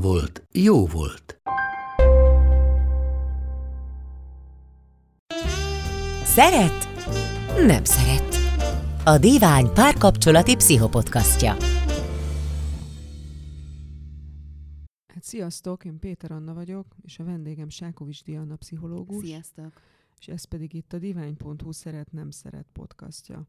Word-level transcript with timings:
volt, 0.00 0.46
jó 0.52 0.86
volt. 0.86 1.40
Szeret? 6.24 6.88
Nem 7.66 7.84
szeret. 7.84 8.34
A 9.04 9.18
Divány 9.18 9.72
párkapcsolati 9.72 10.56
pszichopodcastja. 10.56 11.52
Hát 15.06 15.22
sziasztok, 15.22 15.84
én 15.84 15.98
Péter 15.98 16.32
Anna 16.32 16.54
vagyok, 16.54 16.86
és 17.02 17.18
a 17.18 17.24
vendégem 17.24 17.68
Sákovics 17.68 18.24
Diana 18.24 18.56
pszichológus. 18.56 19.24
Sziasztok! 19.24 19.72
És 20.18 20.28
ez 20.28 20.44
pedig 20.44 20.74
itt 20.74 20.92
a 20.92 20.98
divány.hu 20.98 21.72
szeret 21.72 22.12
nem 22.12 22.30
szeret 22.30 22.66
podcastja. 22.72 23.46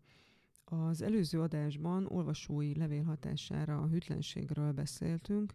Az 0.66 1.02
előző 1.02 1.42
adásban 1.42 2.06
olvasói 2.10 2.76
levél 2.76 3.04
hatására 3.04 3.78
a 3.78 3.88
hűtlenségről 3.88 4.72
beszéltünk. 4.72 5.54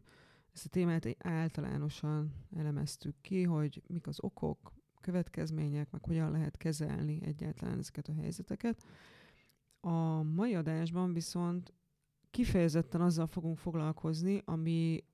Ezt 0.52 0.66
a 0.66 0.68
témát 0.68 1.16
általánosan 1.18 2.34
elemeztük 2.56 3.14
ki, 3.20 3.42
hogy 3.42 3.82
mik 3.86 4.06
az 4.06 4.18
okok, 4.20 4.72
következmények, 5.00 5.90
meg 5.90 6.04
hogyan 6.04 6.30
lehet 6.30 6.56
kezelni 6.56 7.22
egyáltalán 7.24 7.78
ezeket 7.78 8.08
a 8.08 8.12
helyzeteket. 8.12 8.82
A 9.80 10.22
mai 10.22 10.54
adásban 10.54 11.12
viszont 11.12 11.72
kifejezetten 12.30 13.00
azzal 13.00 13.26
fogunk 13.26 13.58
foglalkozni, 13.58 14.42
ami 14.44 15.04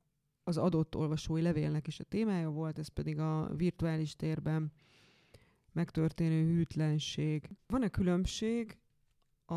az 0.44 0.56
adott 0.56 0.96
olvasói 0.96 1.42
levélnek 1.42 1.86
is 1.86 2.00
a 2.00 2.04
témája 2.04 2.50
volt, 2.50 2.78
ez 2.78 2.88
pedig 2.88 3.18
a 3.18 3.50
virtuális 3.56 4.16
térben 4.16 4.72
megtörténő 5.72 6.54
hűtlenség. 6.54 7.50
Van-e 7.66 7.88
különbség 7.88 8.78
a, 9.46 9.54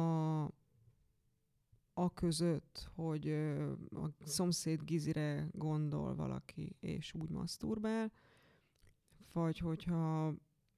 a 1.94 2.14
között, 2.14 2.90
hogy 2.96 3.30
a 3.90 4.10
szomszéd 4.24 4.84
gizire 4.84 5.48
gondol 5.52 6.16
valaki, 6.16 6.76
és 6.80 7.14
úgy 7.14 7.30
maszturbál, 7.30 8.12
vagy 9.34 9.58
hogyha 9.58 10.34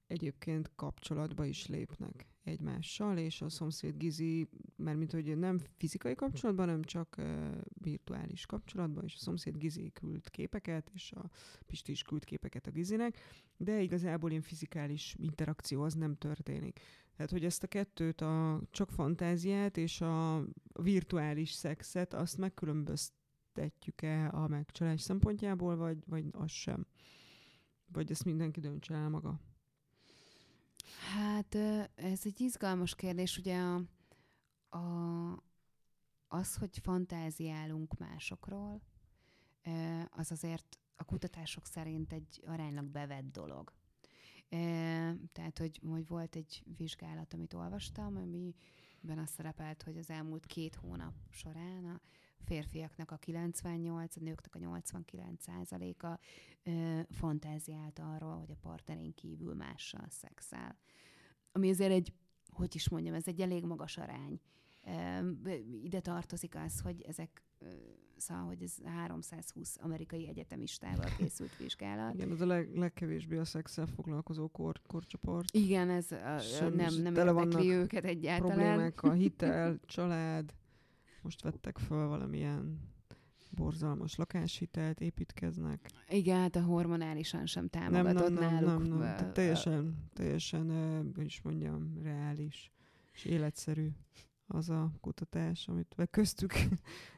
egyébként 0.06 0.70
kapcsolatba 0.74 1.44
is 1.44 1.66
lépnek 1.66 2.26
egymással, 2.44 3.18
és 3.18 3.42
a 3.42 3.48
szomszéd 3.48 3.96
gizi, 3.96 4.48
mert 4.76 4.98
mint 4.98 5.12
hogy 5.12 5.38
nem 5.38 5.58
fizikai 5.76 6.14
kapcsolatban, 6.14 6.66
hanem 6.66 6.82
csak 6.82 7.14
uh, 7.18 7.50
virtuális 7.80 8.46
kapcsolatban, 8.46 9.04
és 9.04 9.14
a 9.14 9.18
szomszéd 9.18 9.56
gizi 9.56 9.90
küld 9.92 10.30
képeket, 10.30 10.90
és 10.94 11.12
a 11.12 11.30
Pisti 11.66 11.92
is 11.92 12.02
küld 12.02 12.24
képeket 12.24 12.66
a 12.66 12.70
gizinek, 12.70 13.18
de 13.56 13.80
igazából 13.80 14.30
ilyen 14.30 14.42
fizikális 14.42 15.14
interakció 15.18 15.82
az 15.82 15.94
nem 15.94 16.16
történik. 16.16 16.80
Tehát, 17.16 17.30
hogy 17.30 17.44
ezt 17.44 17.62
a 17.62 17.66
kettőt, 17.66 18.20
a 18.20 18.60
csak 18.70 18.90
fantáziát 18.90 19.76
és 19.76 20.00
a 20.00 20.44
virtuális 20.72 21.50
szexet, 21.50 22.14
azt 22.14 22.36
megkülönböztetjük-e 22.36 24.28
a 24.32 24.48
megcsalás 24.48 25.00
szempontjából, 25.00 25.76
vagy, 25.76 25.98
vagy 26.06 26.24
az 26.32 26.50
sem? 26.50 26.86
Vagy 27.86 28.10
ezt 28.10 28.24
mindenki 28.24 28.60
döntse 28.60 28.94
el 28.94 29.08
maga? 29.08 29.40
Hát 31.14 31.54
ez 31.94 32.20
egy 32.24 32.40
izgalmas 32.40 32.94
kérdés, 32.94 33.38
ugye 33.38 33.58
a, 33.58 33.82
a, 34.76 35.42
az, 36.28 36.56
hogy 36.56 36.78
fantáziálunk 36.82 37.98
másokról, 37.98 38.80
az 40.10 40.30
azért 40.30 40.78
a 40.96 41.04
kutatások 41.04 41.66
szerint 41.66 42.12
egy 42.12 42.42
aránylag 42.46 42.84
bevett 42.84 43.32
dolog. 43.32 43.72
Tehát, 45.32 45.58
hogy, 45.58 45.80
hogy 45.88 46.06
volt 46.06 46.36
egy 46.36 46.62
vizsgálat, 46.76 47.34
amit 47.34 47.54
olvastam, 47.54 48.16
amiben 48.16 49.18
az 49.18 49.30
szerepelt, 49.30 49.82
hogy 49.82 49.96
az 49.96 50.10
elmúlt 50.10 50.46
két 50.46 50.74
hónap 50.74 51.14
során 51.30 51.84
a 51.84 52.00
férfiaknak 52.44 53.10
a 53.10 53.16
98, 53.16 54.16
a 54.16 54.20
nőknek 54.20 54.54
a 54.54 54.58
89 54.58 55.42
százaléka 55.42 56.18
fantáziált 57.10 57.98
arról, 57.98 58.38
hogy 58.38 58.50
a 58.50 58.58
partnerén 58.60 59.14
kívül 59.14 59.54
mással 59.54 60.06
szexel. 60.08 60.78
Ami 61.52 61.70
azért 61.70 61.92
egy, 61.92 62.12
hogy 62.48 62.74
is 62.74 62.88
mondjam, 62.88 63.14
ez 63.14 63.26
egy 63.26 63.40
elég 63.40 63.64
magas 63.64 63.96
arány. 63.96 64.40
Ide 65.82 66.00
tartozik 66.00 66.54
az, 66.54 66.80
hogy 66.80 67.02
ezek 67.02 67.42
szóval, 68.16 68.44
hogy 68.44 68.62
ez 68.62 68.74
320 68.84 69.76
amerikai 69.80 70.28
egyetemistával 70.28 71.10
készült 71.18 71.56
vizsgálat. 71.56 72.14
Igen, 72.14 72.30
ez 72.30 72.40
a 72.40 72.46
leg, 72.46 72.76
legkevésbé 72.76 73.36
a 73.36 73.44
szexel 73.44 73.86
foglalkozó 73.86 74.48
kor, 74.48 74.80
korcsoport. 74.86 75.54
Igen, 75.54 75.90
ez 75.90 76.12
a, 76.12 76.68
nem, 76.74 76.94
nem 77.02 77.14
érdekli 77.14 77.70
őket 77.70 78.04
egyáltalán. 78.04 78.56
Problémák, 78.56 79.02
a 79.02 79.12
hitel, 79.22 79.78
család, 79.86 80.54
most 81.22 81.42
vettek 81.42 81.78
föl 81.78 82.08
valamilyen 82.08 82.92
borzalmas 83.50 84.16
lakáshitelt, 84.16 85.00
építkeznek. 85.00 85.90
Igen, 86.08 86.38
hát 86.38 86.56
a 86.56 86.62
hormonálisan 86.62 87.46
sem 87.46 87.68
támogatott 87.68 88.28
nem, 88.28 88.32
nem, 88.32 88.52
náluk. 88.52 88.68
Nem, 88.68 88.82
nem, 88.82 88.98
nem. 88.98 89.16
Tehát 89.16 89.32
teljesen, 89.32 90.08
teljesen, 90.12 90.70
hogy 91.14 91.24
is 91.24 91.42
mondjam, 91.42 91.98
reális 92.02 92.72
és 93.12 93.24
életszerű 93.24 93.88
az 94.46 94.70
a 94.70 94.90
kutatás, 95.00 95.68
amit 95.68 95.96
köztük 96.10 96.52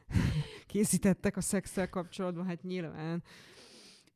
készítettek 0.67 1.37
a 1.37 1.41
szexel 1.41 1.89
kapcsolatban, 1.89 2.45
hát 2.45 2.63
nyilván. 2.63 3.23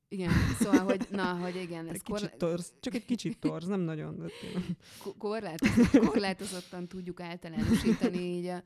Igen, 0.07 0.31
szóval, 0.59 0.83
hogy 0.83 1.07
na, 1.11 1.33
hogy 1.33 1.55
igen. 1.55 1.87
Ez 1.87 2.01
kicsit 2.01 2.37
torz, 2.37 2.73
csak 2.79 2.93
egy 2.93 3.05
kicsit 3.05 3.39
torz, 3.39 3.67
nem 3.67 3.79
nagyon. 3.79 4.17
De 4.17 4.27
korlátozott, 5.17 6.05
korlátozottan 6.05 6.87
tudjuk 6.87 7.19
általánosítani 7.19 8.19
így 8.19 8.45
a, 8.45 8.63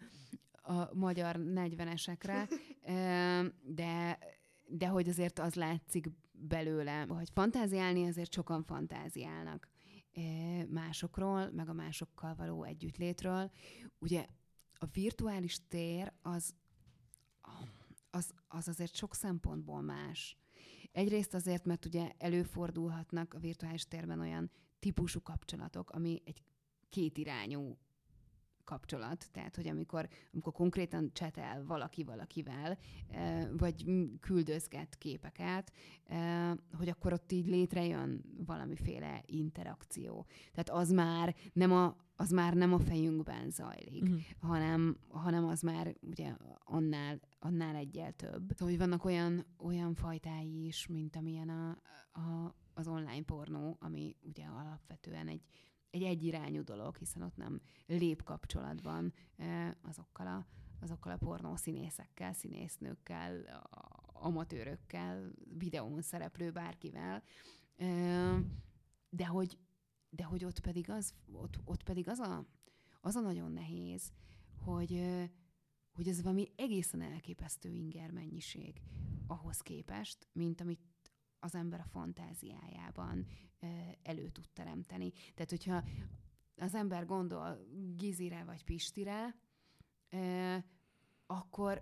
a 0.73 0.89
magyar 0.93 1.35
40-esekre, 1.39 2.49
de, 3.63 4.19
de 4.67 4.87
hogy 4.87 5.09
azért 5.09 5.39
az 5.39 5.53
látszik 5.53 6.09
belőle, 6.31 7.05
hogy 7.07 7.29
fantáziálni 7.33 8.07
azért 8.07 8.33
sokan 8.33 8.63
fantáziálnak 8.63 9.67
másokról, 10.69 11.49
meg 11.51 11.69
a 11.69 11.73
másokkal 11.73 12.35
való 12.35 12.63
együttlétről. 12.63 13.51
Ugye 13.99 14.25
a 14.73 14.85
virtuális 14.93 15.59
tér 15.67 16.13
az, 16.21 16.53
az, 18.11 18.33
az 18.47 18.67
azért 18.67 18.95
sok 18.95 19.15
szempontból 19.15 19.81
más. 19.81 20.37
Egyrészt 20.91 21.33
azért, 21.33 21.65
mert 21.65 21.85
ugye 21.85 22.11
előfordulhatnak 22.17 23.33
a 23.33 23.39
virtuális 23.39 23.87
térben 23.87 24.19
olyan 24.19 24.51
típusú 24.79 25.21
kapcsolatok, 25.21 25.89
ami 25.91 26.21
egy 26.25 26.41
kétirányú 26.89 27.77
kapcsolat, 28.65 29.29
tehát 29.31 29.55
hogy 29.55 29.67
amikor, 29.67 30.07
amikor 30.33 30.53
konkrétan 30.53 31.09
csetel 31.13 31.65
valaki 31.65 32.03
valakivel, 32.03 32.77
vagy 33.57 33.85
küldözget 34.19 34.95
képeket, 34.97 35.71
hogy 36.77 36.89
akkor 36.89 37.13
ott 37.13 37.31
így 37.31 37.47
létrejön 37.47 38.23
valamiféle 38.45 39.23
interakció. 39.25 40.25
Tehát 40.51 40.69
az 40.69 40.91
már 40.91 41.35
nem 41.53 41.71
a, 41.71 41.95
az 42.15 42.29
már 42.29 42.53
nem 42.53 42.73
a 42.73 42.79
fejünkben 42.79 43.49
zajlik, 43.49 44.03
uh-huh. 44.03 44.21
hanem, 44.39 44.97
hanem 45.09 45.45
az 45.45 45.61
már 45.61 45.95
ugye 46.01 46.35
annál, 46.63 47.19
annál 47.39 47.75
egyel 47.75 48.11
több. 48.11 48.51
Szóval, 48.53 48.67
hogy 48.67 48.77
vannak 48.77 49.05
olyan, 49.05 49.45
olyan 49.57 49.93
fajtái 49.93 50.65
is, 50.65 50.87
mint 50.87 51.15
amilyen 51.15 51.49
a, 51.49 51.69
a, 52.11 52.55
az 52.73 52.87
online 52.87 53.23
pornó, 53.23 53.77
ami 53.79 54.15
ugye 54.21 54.45
alapvetően 54.45 55.27
egy, 55.27 55.41
egy 55.89 56.03
egyirányú 56.03 56.63
dolog, 56.63 56.97
hiszen 56.97 57.21
ott 57.21 57.35
nem 57.35 57.61
lép 57.85 58.23
kapcsolatban 58.23 59.13
azokkal 59.81 60.27
a, 60.27 60.45
azokkal 60.81 61.11
a 61.11 61.17
pornó 61.17 61.55
színészekkel, 61.55 62.33
színésznőkkel, 62.33 63.61
amatőrökkel, 64.13 65.31
videón 65.57 66.01
szereplő 66.01 66.51
bárkivel, 66.51 67.23
de 69.09 69.25
hogy, 69.25 69.57
de 70.15 70.23
hogy 70.23 70.45
ott 70.45 70.59
pedig 70.59 70.89
az, 70.89 71.13
ott, 71.31 71.59
ott 71.63 71.83
pedig 71.83 72.09
az 72.09 72.19
a, 72.19 72.45
az 73.01 73.15
a 73.15 73.19
nagyon 73.19 73.51
nehéz, 73.51 74.11
hogy, 74.57 75.03
hogy 75.91 76.07
ez 76.07 76.21
valami 76.21 76.47
egészen 76.55 77.01
elképesztő 77.01 77.69
inger 77.69 78.11
mennyiség 78.11 78.81
ahhoz 79.27 79.61
képest, 79.61 80.27
mint 80.31 80.61
amit 80.61 80.79
az 81.39 81.55
ember 81.55 81.79
a 81.79 81.89
fantáziájában 81.89 83.25
elő 84.01 84.29
tud 84.29 84.49
teremteni. 84.53 85.11
Tehát, 85.11 85.49
hogyha 85.49 85.83
az 86.57 86.75
ember 86.75 87.05
gondol 87.05 87.65
Gizire 87.95 88.43
vagy 88.43 88.63
Pistire, 88.63 89.35
akkor, 91.25 91.81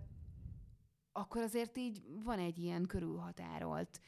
akkor 1.12 1.42
azért 1.42 1.78
így 1.78 2.04
van 2.24 2.40
egy 2.40 2.58
ilyen 2.58 2.86
körülhatárolt 2.86 4.02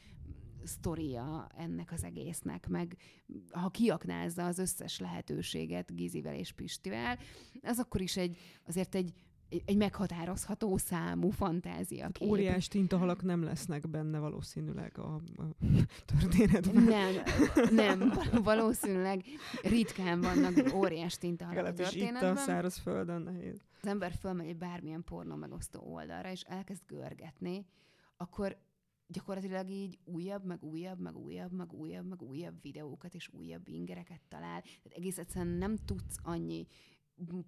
sztoria 0.65 1.47
ennek 1.57 1.91
az 1.91 2.03
egésznek, 2.03 2.67
meg 2.67 2.97
ha 3.51 3.69
kiaknázza 3.69 4.45
az 4.45 4.59
összes 4.59 4.99
lehetőséget 4.99 5.95
Gizivel 5.95 6.35
és 6.35 6.51
Pistivel, 6.51 7.19
az 7.61 7.79
akkor 7.79 8.01
is 8.01 8.17
egy, 8.17 8.37
azért 8.65 8.95
egy 8.95 9.13
egy 9.65 9.77
meghatározható 9.77 10.77
számú 10.77 11.29
fantázia 11.29 12.09
kép. 12.09 12.29
Óriás 12.29 12.67
tintahalak 12.67 13.23
nem 13.23 13.43
lesznek 13.43 13.89
benne 13.89 14.19
valószínűleg 14.19 14.97
a, 14.97 15.13
a 15.35 15.55
történetben. 16.05 16.83
Nem, 16.83 17.13
nem, 17.71 18.13
valószínűleg 18.43 19.23
ritkán 19.61 20.21
vannak 20.21 20.73
óriás 20.73 21.17
tintahalak 21.17 21.65
a 21.65 21.73
történetben. 21.73 22.31
itt 22.31 22.37
a 22.37 22.41
száraz 22.41 22.77
földön 22.77 23.21
nehéz. 23.21 23.61
Az 23.81 23.87
ember 23.87 24.11
fölmegy 24.19 24.47
egy 24.47 24.57
bármilyen 24.57 25.03
pornó 25.03 25.35
megosztó 25.35 25.79
oldalra, 25.93 26.31
és 26.31 26.41
elkezd 26.41 26.81
görgetni, 26.87 27.65
akkor 28.17 28.57
gyakorlatilag 29.07 29.69
így 29.69 29.99
újabb, 30.03 30.45
meg 30.45 30.63
újabb, 30.63 30.99
meg 30.99 31.17
újabb, 31.17 31.51
meg 31.51 31.73
újabb, 31.73 32.07
meg 32.07 32.21
újabb 32.21 32.61
videókat 32.61 33.13
és 33.13 33.29
újabb 33.29 33.67
ingereket 33.67 34.21
talál. 34.27 34.61
Tehát 34.61 34.97
egész 34.97 35.17
egyszerűen 35.17 35.55
nem 35.55 35.75
tudsz 35.75 36.17
annyi 36.23 36.67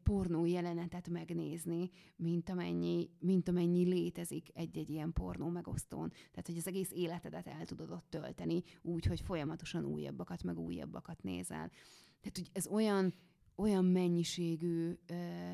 pornó 0.04 0.45
jelenetet 0.45 1.09
megnézni, 1.09 1.89
mint 2.15 2.50
amennyi, 2.50 3.09
mint 3.19 3.48
amennyi 3.48 3.86
létezik 3.86 4.50
egy-egy 4.54 4.89
ilyen 4.89 5.13
pornó 5.13 5.50
megosztón. 5.50 6.09
Tehát, 6.09 6.48
hogy 6.48 6.57
az 6.57 6.68
egész 6.68 6.92
életedet 6.92 7.48
el 7.48 7.65
tudod 7.65 7.92
ott 7.92 8.10
tölteni, 8.10 8.63
úgy, 8.81 9.06
hogy 9.06 9.21
folyamatosan 9.21 9.86
újabbakat, 9.86 10.44
meg 10.44 10.60
újabbakat 10.60 11.24
nézel. 11.24 11.71
Tehát, 12.19 12.38
hogy 12.38 12.50
ez 12.53 12.68
olyan, 12.68 13.13
olyan 13.56 13.86
mennyiségű 13.86 14.94
uh, 15.10 15.53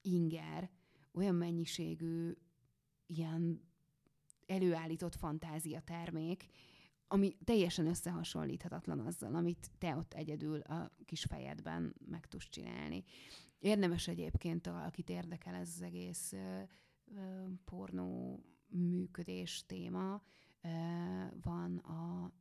inger, 0.00 0.70
olyan 1.12 1.34
mennyiségű 1.34 2.32
ilyen 3.06 3.62
előállított 4.46 5.14
fantázia 5.14 5.80
termék, 5.80 6.46
ami 7.06 7.36
teljesen 7.44 7.86
összehasonlíthatatlan 7.86 9.00
azzal, 9.00 9.34
amit 9.34 9.70
te 9.78 9.96
ott 9.96 10.14
egyedül 10.14 10.60
a 10.60 10.90
kis 11.04 11.24
fejedben 11.24 11.94
meg 12.06 12.26
tudsz 12.26 12.48
csinálni. 12.48 13.04
Érdemes 13.58 14.08
egyébként, 14.08 14.66
akit 14.66 15.10
érdekel 15.10 15.54
ez 15.54 15.68
az 15.68 15.82
egész 15.82 16.34
pornó 17.64 18.40
működés 18.68 19.66
téma, 19.66 20.22
van 21.42 21.76
a 21.76 22.32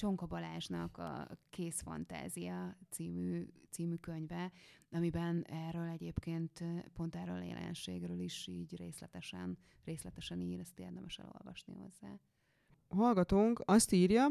Csonka 0.00 0.26
Balázsnak 0.26 0.98
a 0.98 1.28
Kész 1.50 1.80
Fantázia 1.80 2.76
című, 2.90 3.46
című 3.70 3.94
könyve, 3.94 4.52
amiben 4.90 5.44
erről 5.48 5.88
egyébként 5.88 6.64
pont 6.92 7.14
erről 7.14 7.36
a 7.36 7.44
jelenségről 7.44 8.18
is 8.18 8.46
így 8.46 8.76
részletesen, 8.76 9.58
részletesen 9.84 10.40
ír, 10.40 10.60
ezt 10.60 10.78
érdemes 10.78 11.18
elolvasni 11.18 11.74
hozzá 11.74 12.20
hallgatónk 12.88 13.62
azt 13.64 13.92
írja, 13.92 14.28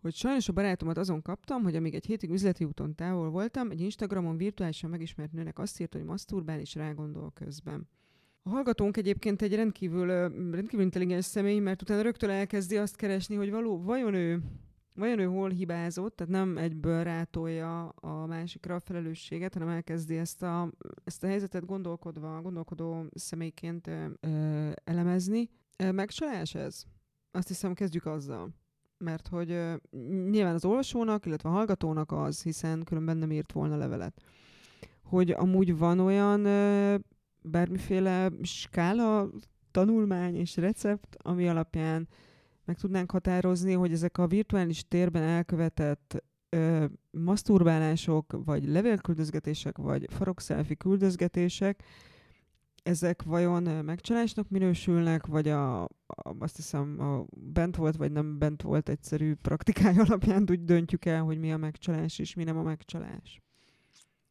hogy 0.00 0.14
sajnos 0.14 0.48
a 0.48 0.52
barátomat 0.52 0.96
azon 0.96 1.22
kaptam, 1.22 1.62
hogy 1.62 1.76
amíg 1.76 1.94
egy 1.94 2.06
hétig 2.06 2.30
üzleti 2.30 2.64
úton 2.64 2.94
távol 2.94 3.30
voltam, 3.30 3.70
egy 3.70 3.80
Instagramon 3.80 4.36
virtuálisan 4.36 4.90
megismert 4.90 5.32
nőnek 5.32 5.58
azt 5.58 5.80
írta, 5.80 5.98
hogy 5.98 6.06
maszturbál 6.06 6.60
és 6.60 6.74
rágondol 6.74 7.30
közben. 7.30 7.88
A 8.42 8.48
hallgatónk 8.48 8.96
egyébként 8.96 9.42
egy 9.42 9.54
rendkívül, 9.54 10.06
rendkívül 10.06 10.80
intelligens 10.80 11.24
személy, 11.24 11.58
mert 11.58 11.82
utána 11.82 12.02
rögtön 12.02 12.30
elkezdi 12.30 12.76
azt 12.76 12.96
keresni, 12.96 13.34
hogy 13.34 13.50
való, 13.50 13.82
vajon 13.82 14.14
ő, 14.14 14.42
vajon 14.94 15.18
ő 15.18 15.24
hol 15.24 15.50
hibázott, 15.50 16.16
tehát 16.16 16.32
nem 16.32 16.56
egyből 16.56 17.04
rátolja 17.04 17.88
a 17.88 18.26
másikra 18.26 18.74
a 18.74 18.80
felelősséget, 18.80 19.52
hanem 19.52 19.68
elkezdi 19.68 20.16
ezt 20.16 20.42
a, 20.42 20.72
ezt 21.04 21.24
a 21.24 21.26
helyzetet 21.26 21.66
gondolkodva, 21.66 22.40
gondolkodó 22.42 23.06
személyként 23.14 23.86
ö, 23.86 24.06
ö, 24.20 24.70
elemezni. 24.84 25.50
Megcsalás 25.92 26.54
ez? 26.54 26.84
Azt 27.30 27.48
hiszem, 27.48 27.74
kezdjük 27.74 28.06
azzal. 28.06 28.48
Mert 28.98 29.28
hogy 29.28 29.50
uh, 29.50 29.74
nyilván 30.30 30.54
az 30.54 30.64
olvasónak, 30.64 31.26
illetve 31.26 31.48
a 31.48 31.52
hallgatónak 31.52 32.12
az, 32.12 32.42
hiszen 32.42 32.84
különben 32.84 33.16
nem 33.16 33.30
írt 33.30 33.52
volna 33.52 33.76
levelet, 33.76 34.22
hogy 35.02 35.30
amúgy 35.30 35.78
van 35.78 35.98
olyan 35.98 36.40
uh, 36.40 37.00
bármiféle 37.42 38.30
skála, 38.42 39.30
tanulmány 39.70 40.36
és 40.36 40.56
recept, 40.56 41.16
ami 41.18 41.48
alapján 41.48 42.08
meg 42.64 42.78
tudnánk 42.78 43.10
határozni, 43.10 43.72
hogy 43.72 43.92
ezek 43.92 44.18
a 44.18 44.26
virtuális 44.26 44.88
térben 44.88 45.22
elkövetett 45.22 46.24
ö, 46.48 46.84
maszturbálások, 47.10 48.44
vagy 48.44 48.68
levélküldözgetések, 48.68 49.78
vagy 49.78 50.06
farokselfi 50.10 50.76
küldözgetések, 50.76 51.82
ezek 52.82 53.22
vajon 53.22 53.84
megcsalásnak 53.84 54.48
minősülnek, 54.48 55.26
vagy 55.26 55.48
a, 55.48 55.82
a, 55.82 55.88
azt 56.38 56.56
hiszem 56.56 57.00
a 57.00 57.24
bent 57.36 57.76
volt, 57.76 57.96
vagy 57.96 58.12
nem 58.12 58.38
bent 58.38 58.62
volt 58.62 58.88
egyszerű 58.88 59.34
praktikája 59.34 60.02
alapján 60.02 60.46
úgy 60.50 60.64
döntjük 60.64 61.04
el, 61.04 61.22
hogy 61.22 61.38
mi 61.38 61.52
a 61.52 61.56
megcsalás 61.56 62.18
és 62.18 62.34
mi 62.34 62.44
nem 62.44 62.56
a 62.56 62.62
megcsalás? 62.62 63.42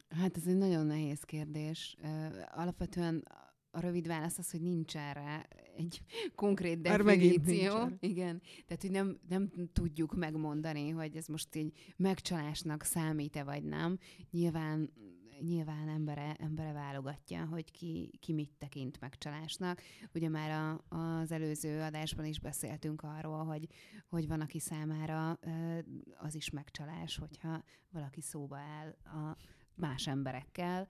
Hát 0.08 0.36
ez 0.36 0.46
egy 0.46 0.56
nagyon 0.56 0.86
nehéz 0.86 1.22
kérdés. 1.22 1.96
Alapvetően 2.50 3.24
a 3.70 3.80
rövid 3.80 4.06
válasz 4.06 4.38
az, 4.38 4.50
hogy 4.50 4.60
nincs 4.60 4.96
erre 4.96 5.46
egy 5.76 6.02
konkrét 6.34 6.80
definíció. 6.80 7.72
Igen. 8.00 8.42
Tehát, 8.66 8.82
hogy 8.82 8.90
nem, 8.90 9.18
nem 9.28 9.50
tudjuk 9.72 10.14
megmondani, 10.16 10.90
hogy 10.90 11.16
ez 11.16 11.26
most 11.26 11.54
így 11.54 11.72
megcsalásnak 11.96 12.82
számít-e 12.82 13.44
vagy 13.44 13.64
nem. 13.64 13.98
Nyilván 14.30 14.92
nyilván 15.40 15.88
embere, 15.88 16.36
embere 16.38 16.72
válogatja, 16.72 17.46
hogy 17.46 17.70
ki, 17.70 18.10
ki 18.20 18.32
mit 18.32 18.52
tekint 18.58 19.00
megcsalásnak. 19.00 19.80
Ugye 20.14 20.28
már 20.28 20.50
a, 20.50 20.96
az 20.96 21.32
előző 21.32 21.80
adásban 21.80 22.24
is 22.24 22.40
beszéltünk 22.40 23.02
arról, 23.02 23.44
hogy, 23.44 23.68
hogy 24.08 24.26
van, 24.26 24.40
aki 24.40 24.58
számára 24.58 25.38
az 26.16 26.34
is 26.34 26.50
megcsalás, 26.50 27.16
hogyha 27.16 27.62
valaki 27.90 28.20
szóba 28.20 28.56
áll 28.56 28.96
a 29.04 29.36
más 29.78 30.06
emberekkel, 30.06 30.88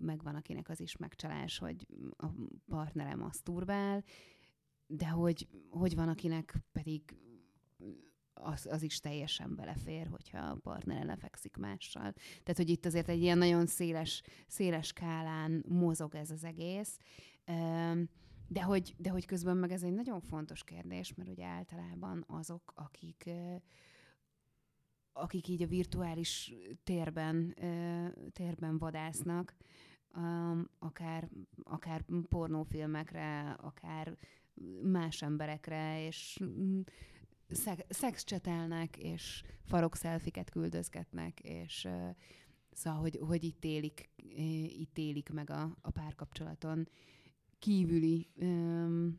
meg 0.00 0.22
van, 0.22 0.34
akinek 0.34 0.68
az 0.68 0.80
is 0.80 0.96
megcsalás, 0.96 1.58
hogy 1.58 1.86
a 2.16 2.26
partnere 2.66 3.14
maszturbál, 3.14 4.04
de 4.86 5.08
hogy, 5.08 5.48
hogy 5.70 5.94
van, 5.94 6.08
akinek 6.08 6.56
pedig 6.72 7.02
az, 8.34 8.66
az 8.70 8.82
is 8.82 9.00
teljesen 9.00 9.54
belefér, 9.54 10.06
hogyha 10.06 10.38
a 10.38 10.58
partnere 10.62 11.04
lefekszik 11.04 11.56
mással. 11.56 12.12
Tehát, 12.12 12.56
hogy 12.56 12.68
itt 12.68 12.86
azért 12.86 13.08
egy 13.08 13.20
ilyen 13.20 13.38
nagyon 13.38 13.66
széles, 13.66 14.22
széles 14.46 14.86
skálán 14.86 15.64
mozog 15.68 16.14
ez 16.14 16.30
az 16.30 16.44
egész. 16.44 16.98
De 18.48 18.62
hogy, 18.62 18.94
de 18.98 19.10
hogy 19.10 19.26
közben 19.26 19.56
meg 19.56 19.70
ez 19.70 19.82
egy 19.82 19.92
nagyon 19.92 20.20
fontos 20.20 20.64
kérdés, 20.64 21.14
mert 21.14 21.30
ugye 21.30 21.46
általában 21.46 22.24
azok, 22.26 22.72
akik 22.74 23.30
akik 25.16 25.48
így 25.48 25.62
a 25.62 25.66
virtuális 25.66 26.54
térben, 26.84 27.54
térben 28.32 28.78
vadásznak, 28.78 29.56
akár, 30.78 31.28
akár 31.62 32.04
pornófilmekre, 32.28 33.50
akár 33.50 34.16
más 34.82 35.22
emberekre, 35.22 36.06
és 36.06 36.42
szexcsetelnek, 37.88 38.96
és 38.96 39.42
farok-szelfiket 39.64 40.50
küldözgetnek, 40.50 41.40
és 41.40 41.88
szóval, 42.72 43.00
hogy, 43.00 43.18
hogy 43.20 43.44
itt, 43.44 43.64
élik, 43.64 44.10
itt 44.78 44.98
élik 44.98 45.30
meg 45.30 45.50
a, 45.50 45.76
a 45.80 45.90
párkapcsolaton 45.90 46.88
kívüli 47.58 48.28
um, 48.34 49.18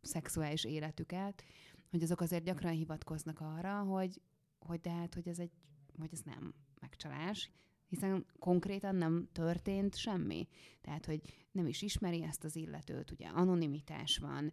szexuális 0.00 0.64
életüket, 0.64 1.44
hogy 1.90 2.02
azok 2.02 2.20
azért 2.20 2.44
gyakran 2.44 2.72
hivatkoznak 2.72 3.40
arra, 3.40 3.82
hogy, 3.82 4.20
hogy 4.66 4.80
de 4.80 4.90
hát, 4.90 5.14
hogy 5.14 5.28
ez 5.28 5.38
egy, 5.38 5.52
hogy 5.98 6.08
ez 6.12 6.20
nem 6.20 6.54
megcsalás, 6.80 7.50
hiszen 7.92 8.26
konkrétan 8.38 8.94
nem 8.94 9.28
történt 9.32 9.96
semmi. 9.96 10.48
Tehát, 10.80 11.06
hogy 11.06 11.20
nem 11.50 11.66
is 11.66 11.82
ismeri 11.82 12.22
ezt 12.22 12.44
az 12.44 12.56
illetőt, 12.56 13.10
ugye 13.10 13.28
anonimitás 13.28 14.18
van, 14.18 14.52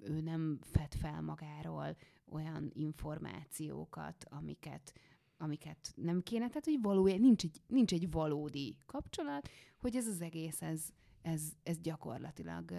ő 0.00 0.20
nem 0.20 0.58
fed 0.62 0.94
fel 0.94 1.20
magáról 1.22 1.96
olyan 2.28 2.70
információkat, 2.74 4.24
amiket, 4.28 4.92
amiket 5.36 5.92
nem 5.94 6.22
kéne, 6.22 6.48
tehát 6.48 6.64
hogy 6.64 6.78
valójában 6.82 7.20
nincs 7.20 7.44
egy, 7.44 7.60
nincs 7.66 7.92
egy 7.92 8.10
valódi 8.10 8.76
kapcsolat, 8.86 9.48
hogy 9.78 9.96
ez 9.96 10.06
az 10.06 10.20
egész, 10.20 10.62
ez, 10.62 10.88
ez, 11.22 11.42
ez 11.62 11.80
gyakorlatilag, 11.80 12.72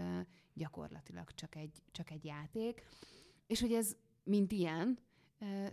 gyakorlatilag 0.53 1.31
csak 1.31 1.55
egy, 1.55 1.83
csak 1.91 2.11
egy 2.11 2.25
játék, 2.25 2.81
és 3.47 3.61
hogy 3.61 3.73
ez, 3.73 3.95
mint 4.23 4.51
ilyen, 4.51 4.99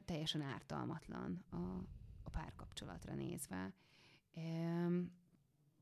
teljesen 0.05 0.41
ártalmatlan 0.41 1.45
a, 1.51 1.57
a 2.23 2.31
párkapcsolatra 2.31 3.15
nézve. 3.15 3.75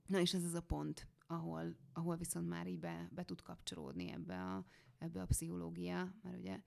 Na 0.06 0.20
és 0.20 0.34
ez 0.34 0.44
az 0.44 0.54
a 0.54 0.60
pont, 0.60 1.08
ahol, 1.26 1.76
ahol 1.92 2.16
viszont 2.16 2.48
már 2.48 2.66
így 2.66 2.78
be, 2.78 3.08
be 3.12 3.24
tud 3.24 3.42
kapcsolódni 3.42 4.10
ebbe 4.10 4.42
a, 4.42 4.64
ebbe 4.98 5.20
a 5.20 5.26
pszichológia, 5.26 6.14
mert 6.22 6.36
ugye 6.36 6.60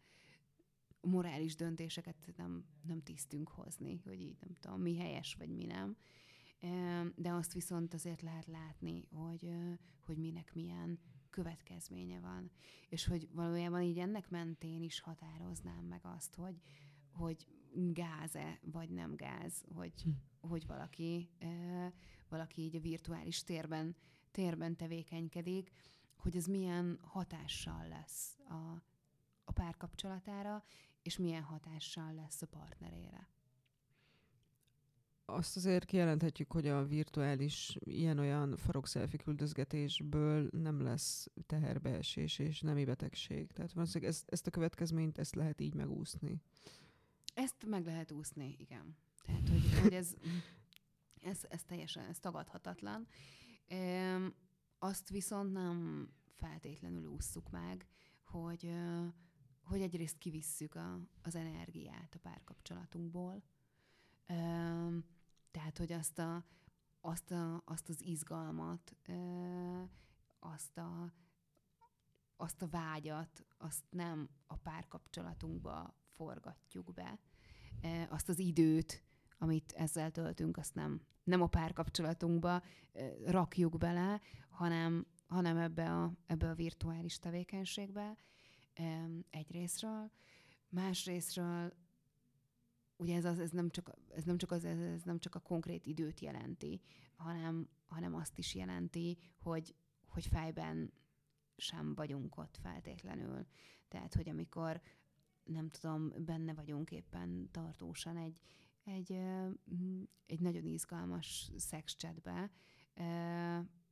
morális 1.01 1.55
döntéseket 1.55 2.33
nem, 2.35 2.65
nem 2.81 3.03
tisztünk 3.03 3.49
hozni, 3.49 4.01
hogy 4.05 4.21
így 4.21 4.37
nem 4.39 4.53
tudom, 4.59 4.81
mi 4.81 4.97
helyes, 4.97 5.35
vagy 5.35 5.49
mi 5.49 5.65
nem. 5.65 5.95
de 7.15 7.31
azt 7.31 7.53
viszont 7.53 7.93
azért 7.93 8.21
lehet 8.21 8.45
látni, 8.45 9.07
hogy, 9.11 9.49
hogy 9.99 10.17
minek 10.17 10.53
milyen 10.53 10.99
következménye 11.29 12.19
van. 12.19 12.51
És 12.89 13.05
hogy 13.05 13.29
valójában 13.31 13.81
így 13.81 13.99
ennek 13.99 14.29
mentén 14.29 14.83
is 14.83 14.99
határoznám 14.99 15.85
meg 15.85 15.99
azt, 16.03 16.35
hogy, 16.35 16.61
hogy 17.11 17.47
gáz-e, 17.73 18.59
vagy 18.61 18.89
nem 18.89 19.15
gáz, 19.15 19.63
hogy, 19.73 20.01
hm. 20.01 20.09
hogy 20.39 20.67
valaki, 20.67 21.29
valaki 22.29 22.61
így 22.61 22.75
a 22.75 22.79
virtuális 22.79 23.43
térben, 23.43 23.95
térben 24.31 24.75
tevékenykedik, 24.75 25.71
hogy 26.15 26.35
ez 26.35 26.45
milyen 26.45 26.99
hatással 27.01 27.87
lesz 27.87 28.39
a, 28.49 28.83
a 29.43 29.51
párkapcsolatára, 29.51 30.63
és 31.01 31.17
milyen 31.17 31.43
hatással 31.43 32.13
lesz 32.13 32.41
a 32.41 32.47
partnerére. 32.47 33.27
Azt 35.25 35.55
azért 35.55 35.85
kijelenthetjük, 35.85 36.51
hogy 36.51 36.67
a 36.67 36.85
virtuális 36.85 37.77
ilyen-olyan 37.79 38.55
farok 38.55 38.87
küldözgetésből 39.23 40.49
nem 40.51 40.81
lesz 40.81 41.27
teherbeesés 41.45 42.39
és 42.39 42.61
nemi 42.61 42.85
betegség. 42.85 43.51
Tehát 43.51 43.71
valószínűleg 43.71 44.13
ezt, 44.13 44.29
ezt 44.29 44.47
a 44.47 44.51
következményt 44.51 45.17
ezt 45.17 45.35
lehet 45.35 45.61
így 45.61 45.73
megúszni. 45.73 46.41
Ezt 47.39 47.65
meg 47.65 47.85
lehet 47.85 48.11
úszni, 48.11 48.55
igen. 48.57 48.97
Tehát, 49.21 49.49
hogy, 49.49 49.79
hogy 49.81 49.93
ez, 49.93 50.15
ez, 51.21 51.39
ez 51.49 51.63
teljesen 51.63 52.05
ez 52.05 52.19
tagadhatatlan. 52.19 53.07
E, 53.67 54.15
azt 54.79 55.09
viszont 55.09 55.51
nem 55.51 56.09
feltétlenül 56.35 57.05
ússzuk 57.05 57.49
meg, 57.49 57.87
hogy, 58.23 58.73
hogy 59.63 59.81
egyrészt 59.81 60.17
kivisszük 60.17 60.75
a, 60.75 60.99
az 61.21 61.35
energiát 61.35 62.15
a 62.15 62.19
párkapcsolatunkból, 62.19 63.43
tehát, 65.51 65.77
hogy 65.77 65.91
azt, 65.91 66.19
a, 66.19 66.45
azt, 67.01 67.31
a, 67.31 67.61
azt 67.65 67.89
az 67.89 68.01
izgalmat, 68.01 68.95
azt 70.39 70.77
a, 70.77 71.13
azt 72.35 72.61
a 72.61 72.67
vágyat, 72.67 73.45
azt 73.57 73.83
nem 73.89 74.29
a 74.47 74.55
párkapcsolatunkba 74.55 75.93
forgatjuk 76.19 76.93
be, 76.93 77.19
azt 78.09 78.29
az 78.29 78.39
időt, 78.39 79.03
amit 79.37 79.71
ezzel 79.71 80.11
töltünk, 80.11 80.57
azt 80.57 80.75
nem, 80.75 81.01
nem 81.23 81.41
a 81.41 81.47
párkapcsolatunkba 81.47 82.61
rakjuk 83.25 83.77
bele, 83.77 84.21
hanem, 84.49 85.05
hanem 85.27 85.57
ebbe, 85.57 85.91
a, 85.91 86.13
ebbe 86.25 86.49
a 86.49 86.55
virtuális 86.55 87.19
tevékenységbe 87.19 88.17
egyrésztről. 89.29 90.11
Másrésztről 90.69 91.73
ugye 92.97 93.15
ez, 93.15 93.25
az, 93.25 93.39
ez, 93.39 93.51
nem 93.51 93.69
csak, 93.69 93.91
ez, 94.15 94.23
nem 94.23 94.37
csak 94.37 94.51
az, 94.51 94.65
ez 94.65 95.03
nem 95.03 95.19
csak 95.19 95.35
a 95.35 95.39
konkrét 95.39 95.85
időt 95.85 96.19
jelenti, 96.19 96.81
hanem, 97.15 97.69
hanem 97.87 98.15
azt 98.15 98.37
is 98.37 98.55
jelenti, 98.55 99.17
hogy, 99.39 99.75
hogy 100.07 100.27
fejben 100.27 100.93
sem 101.57 101.95
vagyunk 101.95 102.37
ott 102.37 102.57
feltétlenül. 102.61 103.45
Tehát, 103.87 104.13
hogy 104.13 104.29
amikor 104.29 104.81
nem 105.51 105.69
tudom, 105.69 106.11
benne 106.25 106.53
vagyunk 106.53 106.91
éppen 106.91 107.49
tartósan 107.51 108.17
egy, 108.17 108.39
egy, 108.83 109.11
egy 110.25 110.39
nagyon 110.39 110.65
izgalmas 110.65 111.51
szexchatbe, 111.57 112.51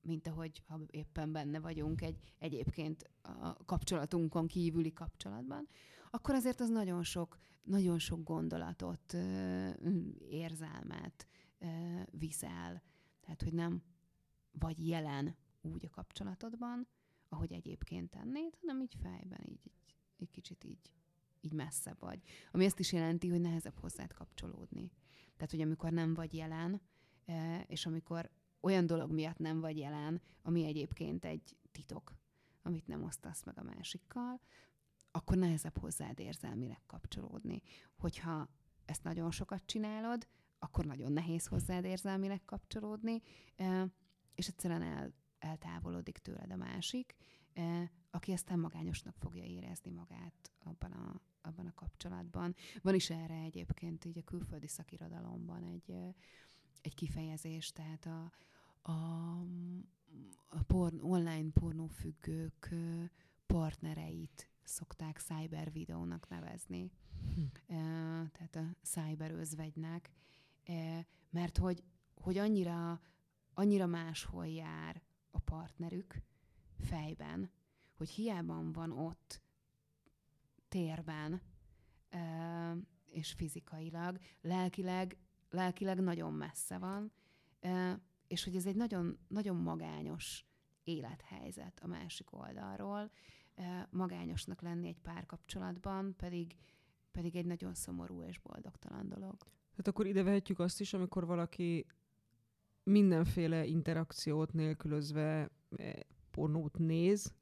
mint 0.02 0.28
ahogy 0.28 0.64
ha 0.68 0.80
éppen 0.90 1.32
benne 1.32 1.60
vagyunk 1.60 2.02
egy 2.02 2.34
egyébként 2.38 3.10
a 3.22 3.64
kapcsolatunkon 3.66 4.48
kívüli 4.48 4.94
kapcsolatban, 4.94 5.68
akkor 6.10 6.36
azért 6.36 6.60
az 6.60 6.70
nagyon 6.70 7.04
sok, 7.04 7.38
nagyon 7.64 8.00
sok 8.00 8.24
gondolatot, 8.24 9.14
érzelmet 10.30 11.28
viszel. 12.12 12.84
Tehát, 13.20 13.42
hogy 13.42 13.54
nem 13.54 13.84
vagy 14.52 14.88
jelen 14.88 15.36
úgy 15.62 15.86
a 15.86 15.90
kapcsolatodban, 15.90 16.88
ahogy 17.30 17.54
egyébként 17.54 18.10
tennéd, 18.10 18.58
hanem 18.60 18.82
így 18.82 18.96
fejben, 19.02 19.42
így, 19.46 19.66
így 19.66 19.96
egy 20.18 20.32
kicsit 20.32 20.64
így, 20.64 20.92
így 21.48 21.54
messze 21.54 21.96
vagy. 22.00 22.22
Ami 22.52 22.66
ezt 22.66 22.80
is 22.80 22.92
jelenti, 22.92 23.30
hogy 23.30 23.42
nehezebb 23.42 23.80
hozzád 23.80 24.14
kapcsolódni. 24.14 24.92
Tehát, 25.36 25.52
hogy 25.52 25.62
amikor 25.62 25.92
nem 25.92 26.14
vagy 26.14 26.34
jelen, 26.34 26.82
és 27.68 27.86
amikor 27.86 28.32
olyan 28.62 28.86
dolog 28.86 29.12
miatt 29.12 29.38
nem 29.38 29.60
vagy 29.60 29.78
jelen, 29.78 30.22
ami 30.42 30.66
egyébként 30.66 31.26
egy 31.26 31.58
titok, 31.72 32.16
amit 32.62 32.88
nem 32.88 33.04
osztasz 33.04 33.44
meg 33.44 33.58
a 33.60 33.64
másikkal, 33.64 34.42
akkor 35.12 35.38
nehezebb 35.38 35.78
hozzád 35.78 36.20
érzelmileg 36.20 36.82
kapcsolódni. 36.86 37.62
Hogyha 37.98 38.50
ezt 38.86 39.04
nagyon 39.04 39.32
sokat 39.32 39.66
csinálod, 39.66 40.28
akkor 40.60 40.86
nagyon 40.86 41.12
nehéz 41.12 41.48
hozzád 41.48 41.86
érzelmileg 41.86 42.46
kapcsolódni, 42.46 43.22
és 44.36 44.48
egyszerűen 44.48 44.82
el, 44.82 45.14
eltávolodik 45.40 46.18
tőled 46.18 46.52
a 46.52 46.56
másik, 46.56 47.16
aki 48.12 48.32
aztán 48.32 48.60
magányosnak 48.60 49.16
fogja 49.18 49.44
érezni 49.44 49.92
magát 49.92 50.52
abban 50.64 50.92
a, 50.92 51.22
abban 51.42 51.66
a 51.66 51.74
kapcsolatban. 51.74 52.56
Van 52.82 52.96
is 52.96 53.10
erre 53.10 53.36
egyébként 53.36 54.06
így 54.06 54.18
a 54.18 54.24
külföldi 54.24 54.68
szakirodalomban 54.68 55.64
egy, 55.64 55.94
egy 56.82 56.96
kifejezés, 56.96 57.72
tehát 57.72 58.06
a, 58.06 58.32
a, 58.92 58.92
a 60.48 60.64
porn, 60.68 61.00
online 61.00 61.52
pornófüggők 61.52 62.76
partnereit 63.46 64.50
szokták 64.64 65.18
cyber 65.20 65.72
videónak 65.72 66.30
nevezni. 66.30 66.92
Hm. 67.36 67.42
Tehát 68.32 68.56
a 68.56 68.76
cyber 68.82 69.32
özvegynek. 69.32 70.12
Mert 71.30 71.58
hogy, 71.58 71.84
hogy 72.14 72.38
annyira, 72.38 73.02
annyira 73.54 73.86
máshol 73.86 74.48
jár 74.48 75.02
a 75.32 75.40
partnerük 75.40 76.22
fejben, 76.80 77.52
hogy 77.98 78.10
hiába 78.10 78.72
van 78.72 78.92
ott 78.92 79.42
térben, 80.68 81.42
és 83.12 83.32
fizikailag, 83.32 84.18
lelkileg, 84.42 85.18
lelkileg 85.50 86.00
nagyon 86.00 86.34
messze 86.34 86.78
van, 86.78 87.12
és 88.28 88.44
hogy 88.44 88.56
ez 88.56 88.66
egy 88.66 88.76
nagyon, 88.76 89.18
nagyon 89.28 89.56
magányos 89.56 90.46
élethelyzet 90.84 91.80
a 91.80 91.88
másik 91.88 92.34
oldalról, 92.34 93.12
magányosnak 93.90 94.62
lenni 94.62 94.88
egy 94.88 95.00
párkapcsolatban, 95.00 96.16
pedig, 96.16 96.56
pedig 97.12 97.36
egy 97.36 97.46
nagyon 97.46 97.74
szomorú 97.74 98.22
és 98.24 98.40
boldogtalan 98.40 99.10
dolog. 99.10 99.38
Tehát 99.70 99.88
akkor 99.88 100.06
ide 100.08 100.24
vehetjük 100.24 100.60
azt 100.60 100.80
is, 100.80 100.94
amikor 100.94 101.26
valaki 101.26 101.86
mindenféle 102.84 103.66
interakciót 103.66 104.54
nélkülözve 104.54 105.50
pornót 106.32 106.78
néz, 106.78 107.34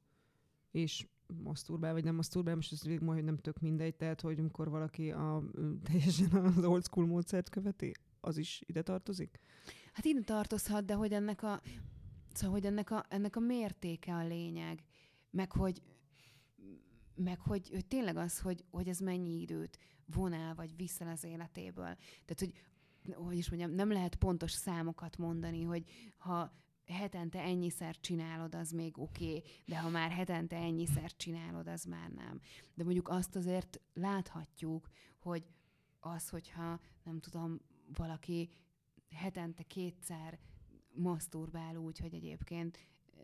és 0.76 1.08
maszturbál, 1.44 1.94
vagy 1.94 2.04
nem 2.04 2.16
maszturbál, 2.16 2.56
most 2.56 2.72
ez 2.72 3.00
majd 3.00 3.24
nem 3.24 3.38
tök 3.38 3.60
mindegy, 3.60 3.96
tehát 3.96 4.22
hogy 4.22 4.40
amikor 4.40 4.70
valaki 4.70 5.12
a, 5.12 5.44
teljesen 5.84 6.32
az 6.32 6.64
old 6.64 6.84
school 6.84 7.06
módszert 7.06 7.50
követi, 7.50 7.92
az 8.20 8.38
is 8.38 8.62
ide 8.66 8.82
tartozik? 8.82 9.40
Hát 9.94 10.06
ide 10.06 10.22
tartozhat, 10.22 10.86
de 10.86 10.94
hogy 10.94 11.14
ennek 11.14 11.44
a, 11.44 11.62
szóval, 12.34 12.56
hogy 12.56 12.66
ennek 12.66 12.92
a, 12.92 13.06
ennek 13.10 13.36
a 13.36 13.40
mértéke 13.40 14.14
a 14.14 14.28
lényeg, 14.28 14.84
meg 15.30 15.52
hogy, 15.52 15.82
meg 17.16 17.40
hogy, 17.40 17.70
hogy 17.70 17.86
tényleg 17.86 18.18
az, 18.18 18.40
hogy, 18.40 18.66
hogy 18.72 18.88
ez 18.88 19.00
mennyi 19.00 19.42
időt 19.42 19.78
von 20.06 20.34
el, 20.34 20.56
vagy 20.56 20.76
vissza 20.76 21.10
az 21.10 21.24
életéből. 21.24 21.96
Tehát, 22.26 22.40
hogy 22.40 22.54
hogy 23.14 23.38
is 23.38 23.50
mondjam, 23.50 23.72
nem 23.72 23.92
lehet 23.92 24.16
pontos 24.16 24.52
számokat 24.52 25.18
mondani, 25.18 25.64
hogy 25.64 25.84
ha 26.18 26.52
hetente 26.94 27.40
ennyiszer 27.40 28.00
csinálod, 28.00 28.56
az 28.56 28.72
még 28.72 28.98
oké, 28.98 29.26
okay, 29.26 29.44
de 29.66 29.80
ha 29.80 29.90
már 29.90 30.12
hetente 30.12 30.56
ennyiszer 30.56 31.16
csinálod, 31.16 31.68
az 31.68 31.84
már 31.84 32.10
nem. 32.10 32.40
De 32.74 32.84
mondjuk 32.84 33.10
azt 33.10 33.36
azért 33.36 33.82
láthatjuk, 33.94 34.90
hogy 35.20 35.44
az, 36.00 36.30
hogyha 36.30 36.80
nem 37.04 37.20
tudom, 37.20 37.60
valaki 37.94 38.50
hetente 39.16 39.64
kétszer 39.64 40.40
maszturbál 40.94 41.76
úgy, 41.76 42.00
hogy 42.00 42.14
egyébként 42.14 42.78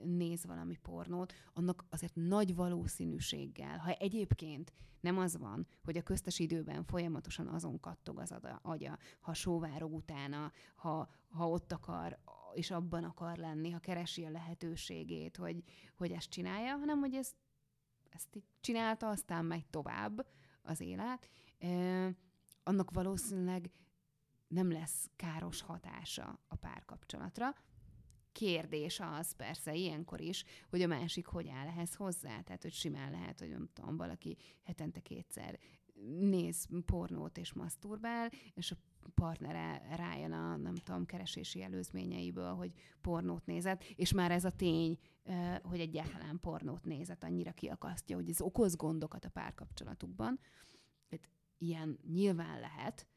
néz 0.04 0.46
valami 0.46 0.76
pornót, 0.76 1.34
annak 1.54 1.86
azért 1.90 2.16
nagy 2.16 2.56
valószínűséggel, 2.56 3.78
ha 3.78 3.92
egyébként 3.92 4.74
nem 5.00 5.18
az 5.18 5.38
van, 5.38 5.68
hogy 5.84 5.98
a 5.98 6.04
köztes 6.04 6.40
időben 6.40 6.84
folyamatosan 6.84 7.48
azon 7.48 7.80
kattog 7.80 8.20
az 8.20 8.34
agya, 8.62 8.98
ha 9.20 9.34
sóvárog 9.34 9.94
utána, 9.94 10.52
ha, 10.76 11.10
ha 11.30 11.50
ott 11.50 11.72
akar, 11.72 12.20
és 12.54 12.72
abban 12.72 13.04
akar 13.04 13.38
lenni, 13.38 13.70
ha 13.70 13.80
keresi 13.80 14.26
a 14.26 14.30
lehetőségét, 14.30 15.38
hogy, 15.38 15.64
hogy 15.96 16.12
ezt 16.12 16.30
csinálja, 16.30 16.76
hanem 16.78 17.00
hogy 17.00 17.14
ez, 17.14 17.32
ezt 18.10 18.36
így 18.36 18.46
csinálta, 18.60 19.10
aztán 19.10 19.46
megy 19.46 19.66
tovább 19.66 20.26
az 20.62 20.80
élet, 20.80 21.30
annak 22.64 22.92
valószínűleg 22.92 23.72
nem 24.48 24.72
lesz 24.72 25.10
káros 25.16 25.62
hatása 25.62 26.40
a 26.48 26.56
párkapcsolatra. 26.56 27.56
Kérdés 28.32 29.00
az 29.00 29.32
persze 29.32 29.76
ilyenkor 29.76 30.22
is, 30.22 30.44
hogy 30.70 30.82
a 30.82 30.88
másik 30.88 31.26
hogy 31.26 31.48
áll 31.48 31.68
ehhez 31.68 31.96
hozzá. 31.96 32.42
Tehát, 32.42 32.62
hogy 32.62 32.74
simán 32.74 33.12
lehet, 33.12 33.40
hogy 33.40 33.50
nem 33.50 33.70
tudom, 33.74 33.98
valaki 33.98 34.38
hetente 34.64 35.00
kétszer 35.00 35.60
néz 36.20 36.68
pornót 36.86 37.38
és 37.38 37.54
maszturbál, 37.54 38.32
és 38.54 38.72
a 38.72 38.76
partnere 39.14 39.82
rájön 39.96 40.32
a, 40.32 40.56
nem 40.56 40.76
tudom, 40.76 41.06
keresési 41.06 41.64
előzményeiből, 41.64 42.54
hogy 42.54 42.72
pornót 43.02 43.46
nézett, 43.46 43.84
és 43.84 44.14
már 44.14 44.32
ez 44.32 44.46
a 44.46 44.52
tény, 44.52 44.98
hogy 45.62 45.80
egyáltalán 45.80 46.40
pornót 46.40 46.86
nézett, 46.86 47.24
annyira 47.24 47.52
kiakasztja, 47.52 48.16
hogy 48.16 48.30
ez 48.30 48.42
okoz 48.42 48.76
gondokat 48.76 49.26
a 49.26 49.30
párkapcsolatukban. 49.30 50.40
Tehát 51.10 51.30
ilyen 51.58 52.00
nyilván 52.12 52.60
lehet, 52.60 53.08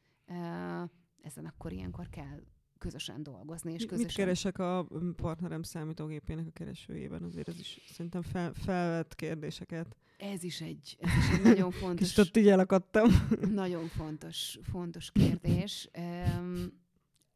ezen 1.21 1.45
akkor 1.45 1.73
ilyenkor 1.73 2.09
kell 2.09 2.43
közösen 2.77 3.23
dolgozni. 3.23 3.73
És 3.73 3.85
közösen... 3.85 4.05
Mit 4.05 4.15
keresek 4.15 4.57
a 4.57 4.87
partnerem 5.15 5.63
számítógépének 5.63 6.47
a 6.47 6.51
keresőjében? 6.51 7.23
Azért 7.23 7.47
ez 7.47 7.59
is 7.59 7.81
szerintem 7.87 8.21
fel, 8.21 8.53
felvett 8.53 9.15
kérdéseket. 9.15 9.95
Ez 10.17 10.43
is 10.43 10.61
egy, 10.61 10.97
ez 10.99 11.09
is 11.17 11.37
egy 11.37 11.41
nagyon 11.41 11.71
fontos... 11.81 12.07
Kicsit 12.07 12.25
ott 12.25 12.37
így 12.37 12.47
elakadtam. 12.47 13.09
nagyon 13.63 13.87
fontos, 13.87 14.59
fontos 14.63 15.11
kérdés. 15.11 15.89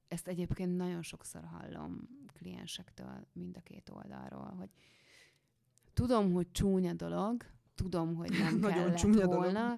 Ezt 0.07 0.27
egyébként 0.27 0.77
nagyon 0.77 1.01
sokszor 1.01 1.43
hallom 1.43 2.09
kliensektől 2.33 3.27
mind 3.33 3.57
a 3.57 3.62
két 3.62 3.89
oldalról, 3.89 4.53
hogy 4.57 4.69
tudom, 5.93 6.31
hogy 6.33 6.51
csúnya 6.51 6.93
dolog, 6.93 7.45
tudom, 7.75 8.15
hogy 8.15 8.29
nem 8.29 8.59
Nagyon 8.69 8.93
kellett 8.93 9.25
volna, 9.25 9.77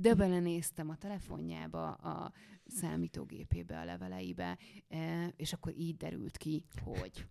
de 0.00 0.14
belenéztem 0.14 0.88
a 0.88 0.96
telefonjába, 0.96 1.90
a 1.92 2.32
számítógépébe, 2.66 3.80
a 3.80 3.84
leveleibe, 3.84 4.58
e, 4.88 5.32
és 5.36 5.52
akkor 5.52 5.72
így 5.76 5.96
derült 5.96 6.36
ki, 6.36 6.64
hogy. 6.84 7.26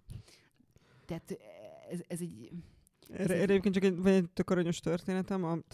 Tehát 1.05 1.37
ez, 1.89 1.99
ez 2.07 2.21
egy... 2.21 2.51
Erre, 3.11 3.33
erre 3.33 3.41
egyébként 3.41 3.73
csak 3.73 3.83
egy, 3.83 4.01
vagy 4.01 4.13
egy 4.13 4.29
tök 4.29 4.49
aranyos 4.49 4.79
történetem. 4.79 5.43
A, 5.43 5.57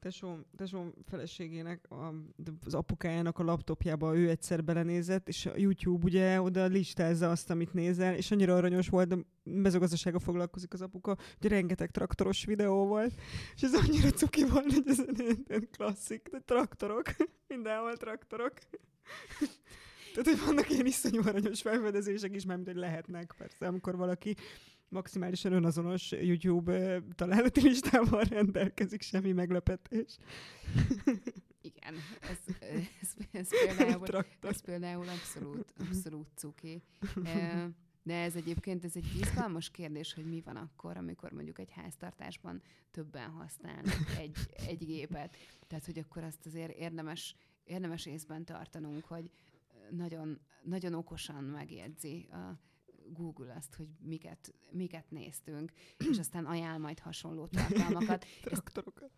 tesóm, 0.00 0.44
tesóm 0.56 0.92
feleségének, 1.06 1.90
a, 1.90 2.14
az 2.64 2.74
apukájának 2.74 3.38
a 3.38 3.44
laptopjába 3.44 4.16
ő 4.16 4.28
egyszer 4.28 4.64
belenézett, 4.64 5.28
és 5.28 5.46
a 5.46 5.52
YouTube 5.56 6.04
ugye 6.04 6.40
oda 6.40 6.64
listázza 6.66 7.30
azt, 7.30 7.50
amit 7.50 7.72
nézel, 7.72 8.14
és 8.14 8.30
annyira 8.30 8.56
aranyos 8.56 8.88
volt, 8.88 9.08
de 9.08 9.16
mezőgazdasága 9.42 10.18
foglalkozik 10.18 10.72
az 10.72 10.82
apuka, 10.82 11.16
hogy 11.40 11.50
rengeteg 11.50 11.90
traktoros 11.90 12.44
videó 12.44 12.86
volt, 12.86 13.20
és 13.54 13.62
ez 13.62 13.74
annyira 13.74 14.10
cuki 14.10 14.44
volt, 14.44 14.72
hogy 14.72 14.84
ez 14.86 15.04
egy 15.46 15.68
klasszik, 15.70 16.28
de 16.30 16.38
traktorok, 16.38 17.06
mindenhol 17.48 17.96
traktorok. 17.96 18.52
Tehát, 20.14 20.38
hogy 20.38 20.46
vannak 20.46 20.70
ilyen 20.70 20.86
iszonyú 20.86 21.20
aranyos 21.26 21.60
felfedezések 21.60 22.34
is, 22.34 22.44
mert 22.44 22.64
hogy 22.64 22.76
lehetnek 22.76 23.34
persze, 23.38 23.66
amikor 23.66 23.96
valaki 23.96 24.34
maximálisan 24.90 25.52
önazonos 25.52 26.10
YouTube 26.10 27.02
találati 27.14 27.60
listával 27.60 28.22
rendelkezik, 28.38 29.02
semmi 29.02 29.32
meglepetés. 29.32 30.16
Igen, 31.60 31.94
ez, 32.20 32.38
ez, 33.00 33.14
ez, 33.30 33.48
például, 33.48 34.24
ez 34.40 34.60
például 34.60 35.08
abszolút, 35.08 35.74
abszolút 35.78 36.28
cuki. 36.34 36.82
De 38.02 38.22
ez 38.22 38.34
egyébként 38.36 38.84
ez 38.84 38.96
egy 38.96 39.16
izgalmas 39.20 39.70
kérdés, 39.70 40.14
hogy 40.14 40.24
mi 40.24 40.40
van 40.40 40.56
akkor, 40.56 40.96
amikor 40.96 41.32
mondjuk 41.32 41.58
egy 41.58 41.70
háztartásban 41.70 42.62
többen 42.90 43.30
használnak 43.30 44.16
egy, 44.18 44.36
egy 44.66 44.84
gépet. 44.84 45.36
Tehát, 45.66 45.84
hogy 45.84 45.98
akkor 45.98 46.24
azt 46.24 46.46
azért 46.46 46.76
érdemes, 46.76 47.36
érdemes 47.64 48.06
észben 48.06 48.44
tartanunk, 48.44 49.04
hogy 49.04 49.30
nagyon, 49.90 50.40
nagyon 50.62 50.94
okosan 50.94 51.44
megjegyzi 51.44 52.28
a, 52.30 52.58
Google 53.12 53.54
azt, 53.56 53.74
hogy 53.74 53.88
miket, 54.00 54.54
miket 54.70 55.10
néztünk, 55.10 55.72
és 56.10 56.18
aztán 56.18 56.46
ajánl 56.46 56.78
majd 56.78 56.98
hasonló 56.98 57.46
tartalmakat. 57.46 58.26
Traktorokat. 58.42 59.10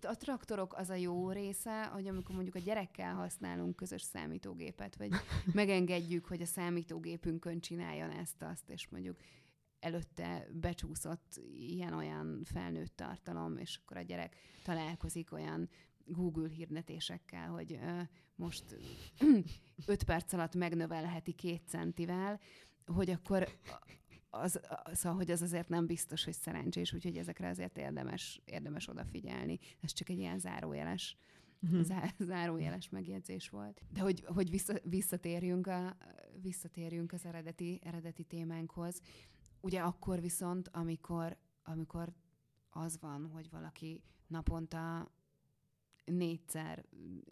A 0.00 0.16
traktorok 0.16 0.74
az 0.76 0.90
a 0.90 0.94
jó 0.94 1.30
része, 1.30 1.84
hogy 1.84 2.06
amikor 2.06 2.34
mondjuk 2.34 2.54
a 2.54 2.58
gyerekkel 2.58 3.14
használunk 3.14 3.76
közös 3.76 4.02
számítógépet, 4.02 4.96
vagy 4.96 5.10
megengedjük, 5.52 6.26
hogy 6.26 6.42
a 6.42 6.46
számítógépünkön 6.46 7.60
csináljon 7.60 8.10
ezt-azt, 8.10 8.70
és 8.70 8.88
mondjuk 8.88 9.16
előtte 9.80 10.48
becsúszott 10.52 11.40
ilyen-olyan 11.56 12.42
felnőtt 12.44 12.96
tartalom, 12.96 13.56
és 13.56 13.80
akkor 13.82 13.96
a 13.96 14.02
gyerek 14.02 14.36
találkozik 14.64 15.32
olyan 15.32 15.68
Google 16.12 16.48
hirdetésekkel, 16.48 17.48
hogy 17.48 17.78
most 18.34 18.76
5 19.86 20.02
perc 20.10 20.32
alatt 20.32 20.54
megnövelheti 20.54 21.32
két 21.32 21.62
centivel, 21.66 22.40
hogy 22.86 23.10
akkor 23.10 23.48
az, 24.30 24.60
szóval, 24.92 25.18
hogy 25.18 25.30
az 25.30 25.42
azért 25.42 25.68
nem 25.68 25.86
biztos, 25.86 26.24
hogy 26.24 26.32
szerencsés, 26.34 26.92
úgyhogy 26.92 27.16
ezekre 27.16 27.48
azért 27.48 27.78
érdemes, 27.78 28.40
érdemes 28.44 28.88
odafigyelni. 28.88 29.58
Ez 29.80 29.92
csak 29.92 30.08
egy 30.08 30.18
ilyen 30.18 30.38
zárójeles, 30.38 31.16
uh-huh. 31.62 31.82
zá, 31.82 32.14
zárójeles 32.18 32.88
megjegyzés 32.88 33.48
volt. 33.48 33.82
De 33.92 34.00
hogy, 34.00 34.24
hogy 34.24 34.50
vissza, 34.50 34.74
visszatérjünk, 34.82 35.66
a, 35.66 35.96
visszatérjünk 36.40 37.12
az 37.12 37.24
eredeti, 37.24 37.80
eredeti 37.82 38.24
témánkhoz. 38.24 39.00
Ugye 39.60 39.80
akkor 39.80 40.20
viszont, 40.20 40.68
amikor, 40.68 41.36
amikor 41.62 42.12
az 42.70 42.98
van, 43.00 43.26
hogy 43.26 43.50
valaki 43.50 44.02
naponta 44.26 45.10
négyszer 46.04 46.84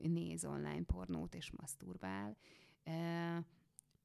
néz 0.02 0.44
online 0.44 0.83
pornót 0.83 1.35
és 1.35 1.50
maszturbál, 1.50 2.37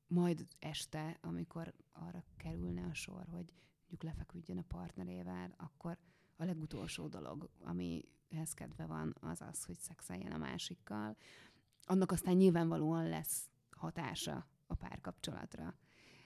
majd 0.07 0.47
este, 0.59 1.17
amikor 1.21 1.73
arra 1.91 2.23
kerülne 2.37 2.85
a 2.85 2.93
sor, 2.93 3.27
hogy 3.27 3.53
mondjuk 3.79 4.03
lefeküdjön 4.03 4.57
a 4.57 4.65
partnerével, 4.67 5.53
akkor 5.57 5.97
a 6.35 6.43
legutolsó 6.43 7.07
dolog, 7.07 7.49
amihez 7.63 8.53
kedve 8.53 8.85
van, 8.85 9.15
az 9.19 9.41
az, 9.41 9.63
hogy 9.63 9.77
szexeljen 9.79 10.31
a 10.31 10.37
másikkal. 10.37 11.17
Annak 11.85 12.11
aztán 12.11 12.35
nyilvánvalóan 12.35 13.09
lesz 13.09 13.49
hatása 13.69 14.47
a 14.67 14.75
párkapcsolatra. 14.75 15.75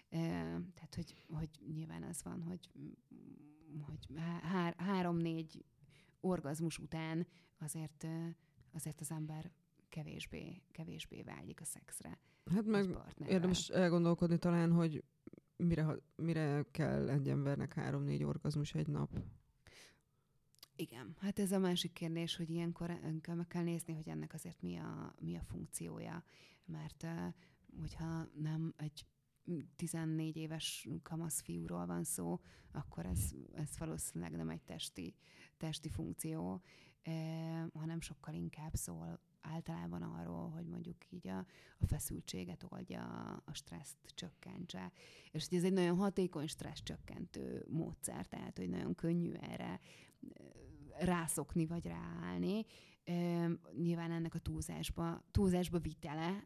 Tehát, 0.09 0.95
hogy, 0.95 1.25
hogy 1.27 1.49
nyilván 1.73 2.03
az 2.03 2.23
van, 2.23 2.43
hogy, 2.43 2.71
hogy 3.81 4.07
há- 4.41 4.81
három-négy 4.81 5.65
orgazmus 6.27 6.77
után 6.77 7.27
azért, 7.57 8.07
azért 8.71 9.01
az 9.01 9.11
ember 9.11 9.51
kevésbé, 9.89 10.61
kevésbé 10.71 11.21
vágyik 11.21 11.61
a 11.61 11.65
szexre. 11.65 12.19
Hát 12.51 12.65
meg 12.65 12.97
érdemes 13.27 13.69
elgondolkodni 13.69 14.37
talán, 14.37 14.71
hogy 14.71 15.03
mire, 15.57 15.95
mire 16.15 16.65
kell 16.71 17.09
egy 17.09 17.29
embernek 17.29 17.73
három-négy 17.73 18.23
orgazmus 18.23 18.73
egy 18.73 18.87
nap. 18.87 19.19
Igen, 20.75 21.15
hát 21.19 21.39
ez 21.39 21.51
a 21.51 21.59
másik 21.59 21.93
kérdés, 21.93 22.35
hogy 22.35 22.49
ilyenkor 22.49 22.99
meg 23.25 23.47
kell 23.47 23.63
nézni, 23.63 23.93
hogy 23.93 24.09
ennek 24.09 24.33
azért 24.33 24.61
mi 24.61 24.77
a, 24.77 25.15
mi 25.19 25.35
a 25.35 25.43
funkciója. 25.43 26.23
Mert 26.65 27.05
hogyha 27.79 28.27
nem 28.33 28.73
egy 28.77 29.05
14 29.75 30.35
éves 30.35 30.87
kamasz 31.03 31.41
fiúról 31.41 31.85
van 31.85 32.03
szó, 32.03 32.39
akkor 32.71 33.05
ez, 33.05 33.31
ez 33.53 33.77
valószínűleg 33.77 34.35
nem 34.35 34.49
egy 34.49 34.63
testi, 34.63 35.15
testi 35.57 35.89
funkció, 35.89 36.61
eh, 37.01 37.65
hanem 37.73 38.01
sokkal 38.01 38.33
inkább 38.33 38.73
szól 38.73 39.19
általában 39.41 40.01
arról, 40.01 40.49
hogy 40.49 40.65
mondjuk 40.65 41.11
így 41.11 41.27
a, 41.27 41.37
a 41.79 41.85
feszültséget 41.87 42.65
oldja, 42.69 43.03
a 43.45 43.53
stresszt 43.53 43.97
csökkentse. 44.05 44.91
És 45.31 45.47
hogy 45.47 45.57
ez 45.57 45.63
egy 45.63 45.73
nagyon 45.73 45.97
hatékony 45.97 46.47
stressz 46.47 46.83
csökkentő 46.83 47.65
módszer, 47.69 48.25
tehát 48.25 48.57
hogy 48.57 48.69
nagyon 48.69 48.95
könnyű 48.95 49.31
erre 49.31 49.79
rászokni 50.99 51.65
vagy 51.65 51.85
ráállni. 51.85 52.65
E, 53.03 53.47
nyilván 53.77 54.11
ennek 54.11 54.35
a 54.35 54.39
túlzásba, 54.39 55.23
túlzásba 55.31 55.79
vitele 55.79 56.45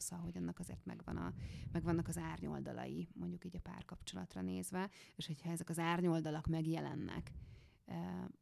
szóval, 0.00 0.24
hogy 0.24 0.36
annak 0.36 0.58
azért 0.58 0.84
megvan 0.84 1.16
a, 1.16 1.32
megvannak 1.72 2.08
az 2.08 2.18
árnyoldalai, 2.18 3.08
mondjuk 3.12 3.44
így 3.44 3.56
a 3.56 3.60
párkapcsolatra 3.60 4.40
nézve, 4.40 4.90
és 5.16 5.26
hogyha 5.26 5.50
ezek 5.50 5.68
az 5.68 5.78
árnyoldalak 5.78 6.46
megjelennek 6.46 7.32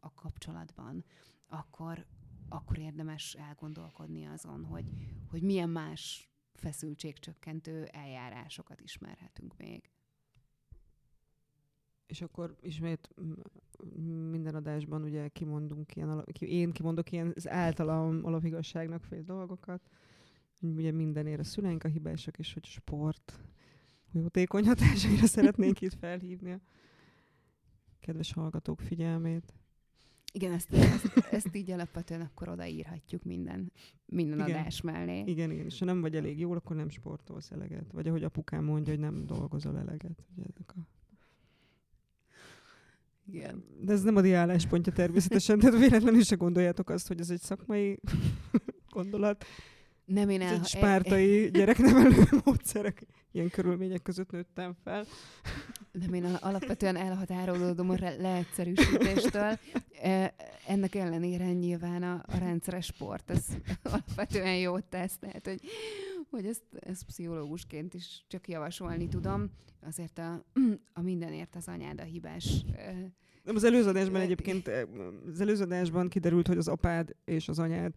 a 0.01 0.15
kapcsolatban, 0.15 1.05
akkor, 1.47 2.07
akkor 2.49 2.79
érdemes 2.79 3.35
elgondolkodni 3.35 4.27
azon, 4.27 4.65
hogy, 4.65 4.85
hogy 5.31 5.43
milyen 5.43 5.69
más 5.69 6.31
feszültségcsökkentő 6.55 7.85
eljárásokat 7.85 8.81
ismerhetünk 8.81 9.57
még. 9.57 9.91
És 12.07 12.23
akkor 12.23 12.57
ismét 12.61 13.15
minden 14.31 14.55
adásban 14.55 15.03
ugye 15.03 15.29
kimondunk 15.29 15.97
ilyen, 15.97 16.25
én 16.39 16.73
kimondok 16.73 17.13
ilyen 17.13 17.33
az 17.37 17.49
általam 17.49 18.25
alapigazságnak 18.25 19.03
fél 19.03 19.23
dolgokat, 19.23 19.89
ugye 20.61 20.93
mindenért 20.93 21.41
a 21.41 21.45
szüleink 21.45 21.85
a 21.85 21.89
hibásak, 21.89 22.39
és 22.39 22.53
hogy 22.53 22.65
sport 22.65 23.41
jótékony 24.13 24.67
hatásaira 24.67 25.27
szeretnénk 25.37 25.81
itt 25.81 25.95
felhívni 25.95 26.53
a 26.53 26.61
kedves 28.09 28.33
hallgatók 28.33 28.81
figyelmét. 28.81 29.55
Igen, 30.33 30.53
ezt, 30.53 30.73
ezt, 30.73 31.17
ezt 31.31 31.57
így 31.57 31.71
alapvetően 31.71 32.21
akkor 32.21 32.49
odaírhatjuk 32.49 33.23
minden, 33.25 33.73
minden 34.07 34.39
igen. 34.39 34.61
adás 34.61 34.81
mellé. 34.81 35.23
Igen, 35.27 35.51
igen, 35.51 35.65
és 35.65 35.79
ha 35.79 35.85
nem 35.85 36.01
vagy 36.01 36.17
elég 36.17 36.39
jól, 36.39 36.57
akkor 36.57 36.77
nem 36.77 36.89
sportolsz 36.89 37.51
eleget. 37.51 37.93
Vagy 37.93 38.09
ahogy 38.09 38.23
apukám 38.25 38.65
mondja, 38.65 38.93
hogy 38.93 39.03
nem 39.03 39.27
dolgozol 39.27 39.79
eleget. 39.79 40.25
Ugye 40.37 40.47
ezek 40.55 40.75
a... 40.77 40.81
Igen. 43.27 43.65
De 43.81 43.93
ez 43.93 44.03
nem 44.03 44.17
a 44.17 44.21
diáláspontja 44.21 44.93
természetesen, 44.93 45.59
tehát 45.59 45.79
véletlenül 45.79 46.23
se 46.23 46.37
gondoljátok 46.37 46.91
azt, 46.91 47.09
hogy 47.09 47.21
ez 47.21 47.31
egy 47.31 47.41
szakmai 47.41 48.01
gondolat. 48.97 49.45
Nem 50.05 50.29
én 50.29 50.41
Ez 50.41 50.51
el... 50.51 50.59
egy 50.59 50.67
spártai 50.67 51.51
gyereknevelő 51.51 52.25
módszerek. 52.45 53.07
Ilyen 53.33 53.51
körülmények 53.51 54.03
között 54.03 54.31
nőttem 54.31 54.75
fel. 54.85 55.05
Nem 55.93 56.15
én 56.15 56.25
al- 56.25 56.43
alapvetően 56.43 56.97
elhatárolódom 56.97 57.91
a 57.91 57.95
leegyszerűsítéstől. 57.99 59.59
E, 60.03 60.35
Ennek 60.67 60.95
ellenére 60.95 61.53
nyilván 61.53 62.03
a, 62.03 62.23
a 62.27 62.39
rendszeres 62.39 62.85
sport, 62.87 63.31
ez 63.31 63.47
alapvetően 63.83 64.57
jót 64.57 64.85
tesz, 64.85 65.19
tehát 65.19 65.47
hogy, 65.47 65.61
hogy 66.31 66.47
ezt, 66.47 66.63
ezt 66.81 67.05
pszichológusként 67.05 67.95
is 67.95 68.25
csak 68.29 68.49
javasolni 68.49 69.09
tudom. 69.09 69.51
Azért 69.87 70.19
a, 70.19 70.45
a 70.93 71.01
mindenért 71.03 71.57
az 71.57 71.69
anyád 71.69 72.01
a 72.01 72.05
hibás. 72.05 72.65
e, 72.77 72.93
Nem, 73.45 73.55
az 73.57 73.65
előző 73.65 73.89
adásban 73.89 74.21
egyébként, 74.21 74.69
eh, 74.69 74.83
az 75.33 75.41
előző 75.41 75.63
adásban 75.63 76.09
kiderült, 76.09 76.47
hogy 76.47 76.59
az 76.59 76.69
apád 76.69 77.15
és 77.25 77.49
az 77.49 77.59
anyád, 77.59 77.93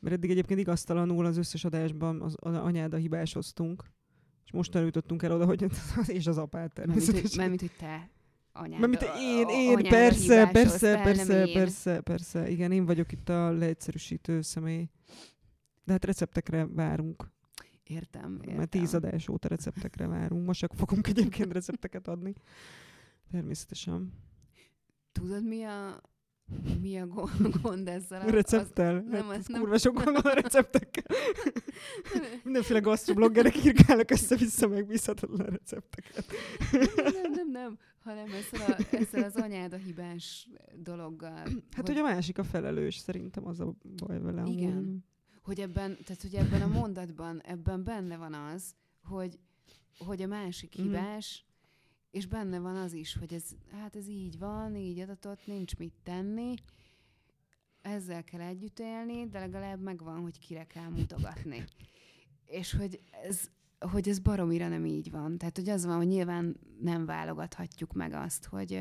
mert 0.00 0.14
eddig 0.14 0.30
egyébként 0.30 0.60
igaztalanul 0.60 1.26
az 1.26 1.36
összes 1.36 1.64
adásban 1.64 2.22
az, 2.22 2.34
az 2.38 2.54
anyád 2.56 2.92
a 2.94 2.96
hibásoztunk, 2.96 3.84
most 4.54 4.74
eljutottunk 4.74 5.22
el 5.22 5.32
oda, 5.32 5.44
hogy 5.44 5.64
az 5.64 6.08
és 6.18 6.26
az 6.26 6.38
hogy, 6.38 6.72
természetesen. 6.72 7.38
mármint, 7.40 7.60
hogy 7.60 7.76
te 7.78 8.10
anyád. 8.52 8.80
Mármint 8.80 9.06
én, 9.18 9.48
én, 9.48 9.88
persze, 9.88 10.48
persze, 10.52 11.00
persze, 11.02 11.52
persze, 11.52 12.00
persze. 12.00 12.50
Igen, 12.50 12.72
én 12.72 12.84
vagyok 12.86 13.12
itt 13.12 13.28
a 13.28 13.52
leegyszerűsítő 13.52 14.40
személy. 14.40 14.88
De 15.84 15.92
hát 15.92 16.04
receptekre 16.04 16.66
várunk. 16.66 17.32
Értem, 17.84 18.38
értem. 18.40 18.56
Már 18.56 18.66
tíz 18.66 18.94
adás 18.94 19.28
óta 19.28 19.48
receptekre 19.48 20.06
várunk. 20.06 20.46
Most 20.46 20.60
csak 20.60 20.74
fogunk 20.74 21.06
egyébként 21.06 21.52
recepteket 21.52 22.08
adni. 22.08 22.34
Természetesen. 23.30 24.12
Tudod, 25.12 25.44
mi 25.44 25.62
a, 25.62 26.00
mi 26.80 26.98
a 26.98 27.06
gond, 27.62 27.88
ezzel? 27.88 28.20
A 28.20 28.30
recepttel? 28.30 28.92
nem, 28.92 29.04
Nem, 29.08 29.28
az 29.28 29.34
hát, 29.34 29.48
nem- 29.48 29.60
kurva 29.60 29.78
sok 29.78 29.94
gond 30.04 30.22
van 30.22 30.32
a 30.32 30.34
receptekkel. 30.42 31.16
Mindenféle 32.44 32.78
gasztrobloggerek 32.78 33.64
írkálnak 33.64 34.10
össze-vissza 34.10 34.68
megbízhatatlan 34.68 35.46
recepteket. 35.46 36.24
nem, 36.72 37.12
nem, 37.22 37.32
nem, 37.32 37.50
nem, 37.50 37.78
hanem 37.98 38.26
ezzel, 38.26 38.70
a, 38.70 38.96
ezzel 38.96 39.22
az 39.22 39.36
anyád 39.36 39.72
a 39.72 39.76
hibás 39.76 40.48
dologgal. 40.76 41.48
Hát, 41.76 41.86
hogy 41.86 41.96
a 41.98 42.02
másik 42.02 42.38
a 42.38 42.44
felelős, 42.44 42.96
szerintem 42.96 43.46
az 43.46 43.60
a 43.60 43.74
baj 43.96 44.18
vele. 44.20 44.40
amúgy. 44.40 44.56
Igen. 44.56 45.04
hogy 45.42 45.60
ebben, 45.60 45.98
tehát 46.04 46.22
hogy 46.22 46.34
ebben 46.34 46.62
a 46.62 46.66
mondatban, 46.66 47.40
ebben 47.40 47.84
benne 47.84 48.16
van 48.16 48.34
az, 48.34 48.74
hogy, 49.04 49.38
hogy 49.98 50.22
a 50.22 50.26
másik 50.26 50.74
Mhm. 50.76 50.82
hibás, 50.86 51.44
és 52.14 52.26
benne 52.26 52.58
van 52.58 52.76
az 52.76 52.92
is, 52.92 53.16
hogy 53.16 53.32
ez, 53.32 53.44
hát 53.70 53.96
ez 53.96 54.08
így 54.08 54.38
van, 54.38 54.76
így 54.76 54.98
adatott, 54.98 55.46
nincs 55.46 55.76
mit 55.76 55.94
tenni, 56.02 56.54
ezzel 57.82 58.24
kell 58.24 58.40
együtt 58.40 58.78
élni, 58.78 59.28
de 59.28 59.38
legalább 59.38 59.80
megvan, 59.80 60.20
hogy 60.20 60.38
kire 60.38 60.64
kell 60.64 60.88
mutogatni. 60.88 61.64
És 62.60 62.74
hogy 62.74 63.00
ez, 63.22 63.50
hogy 63.78 64.08
ez 64.08 64.18
baromira 64.18 64.68
nem 64.68 64.86
így 64.86 65.10
van. 65.10 65.38
Tehát, 65.38 65.56
hogy 65.56 65.68
az 65.68 65.84
van, 65.84 65.96
hogy 65.96 66.06
nyilván 66.06 66.56
nem 66.80 67.06
válogathatjuk 67.06 67.92
meg 67.92 68.12
azt, 68.12 68.44
hogy, 68.44 68.80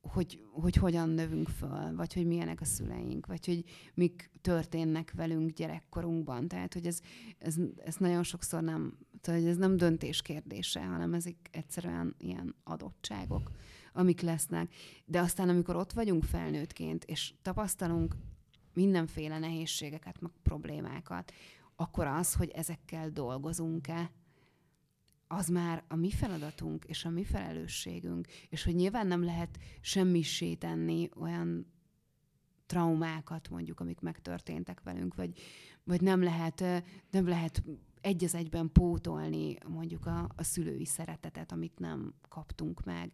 hogy, 0.00 0.42
hogy 0.52 0.74
hogyan 0.74 1.08
növünk 1.08 1.48
föl, 1.48 1.94
vagy 1.96 2.14
hogy 2.14 2.26
milyenek 2.26 2.60
a 2.60 2.64
szüleink, 2.64 3.26
vagy 3.26 3.46
hogy 3.46 3.64
mik 3.94 4.30
történnek 4.40 5.12
velünk 5.16 5.50
gyerekkorunkban. 5.50 6.48
Tehát, 6.48 6.72
hogy 6.72 6.86
ez, 6.86 7.00
ez, 7.38 7.56
ez 7.84 7.96
nagyon 7.96 8.22
sokszor 8.22 8.62
nem, 8.62 8.98
tehát, 9.24 9.40
hogy 9.40 9.48
ez 9.48 9.56
nem 9.56 9.76
döntés 9.76 10.22
kérdése, 10.22 10.84
hanem 10.84 11.14
ezek 11.14 11.36
egyszerűen 11.50 12.14
ilyen 12.18 12.54
adottságok, 12.64 13.50
amik 13.92 14.20
lesznek. 14.20 14.74
De 15.04 15.20
aztán, 15.20 15.48
amikor 15.48 15.76
ott 15.76 15.92
vagyunk 15.92 16.24
felnőttként, 16.24 17.04
és 17.04 17.34
tapasztalunk 17.42 18.16
mindenféle 18.74 19.38
nehézségeket, 19.38 20.20
meg 20.20 20.30
problémákat, 20.42 21.32
akkor 21.76 22.06
az, 22.06 22.34
hogy 22.34 22.50
ezekkel 22.50 23.10
dolgozunk-e, 23.10 24.10
az 25.26 25.48
már 25.48 25.84
a 25.88 25.96
mi 25.96 26.10
feladatunk 26.10 26.84
és 26.84 27.04
a 27.04 27.10
mi 27.10 27.24
felelősségünk, 27.24 28.26
és 28.48 28.64
hogy 28.64 28.74
nyilván 28.74 29.06
nem 29.06 29.24
lehet 29.24 29.58
semmisé 29.80 30.54
tenni 30.54 31.08
olyan 31.16 31.66
traumákat 32.66 33.48
mondjuk, 33.48 33.80
amik 33.80 34.00
megtörténtek 34.00 34.82
velünk, 34.82 35.14
vagy, 35.14 35.38
vagy 35.84 36.00
nem 36.00 36.22
lehet, 36.22 36.64
nem 37.10 37.28
lehet 37.28 37.62
egy 38.04 38.24
az 38.24 38.34
egyben 38.34 38.72
pótolni 38.72 39.56
mondjuk 39.68 40.06
a, 40.06 40.28
a 40.36 40.42
szülői 40.42 40.84
szeretetet, 40.84 41.52
amit 41.52 41.78
nem 41.78 42.14
kaptunk 42.28 42.84
meg. 42.84 43.12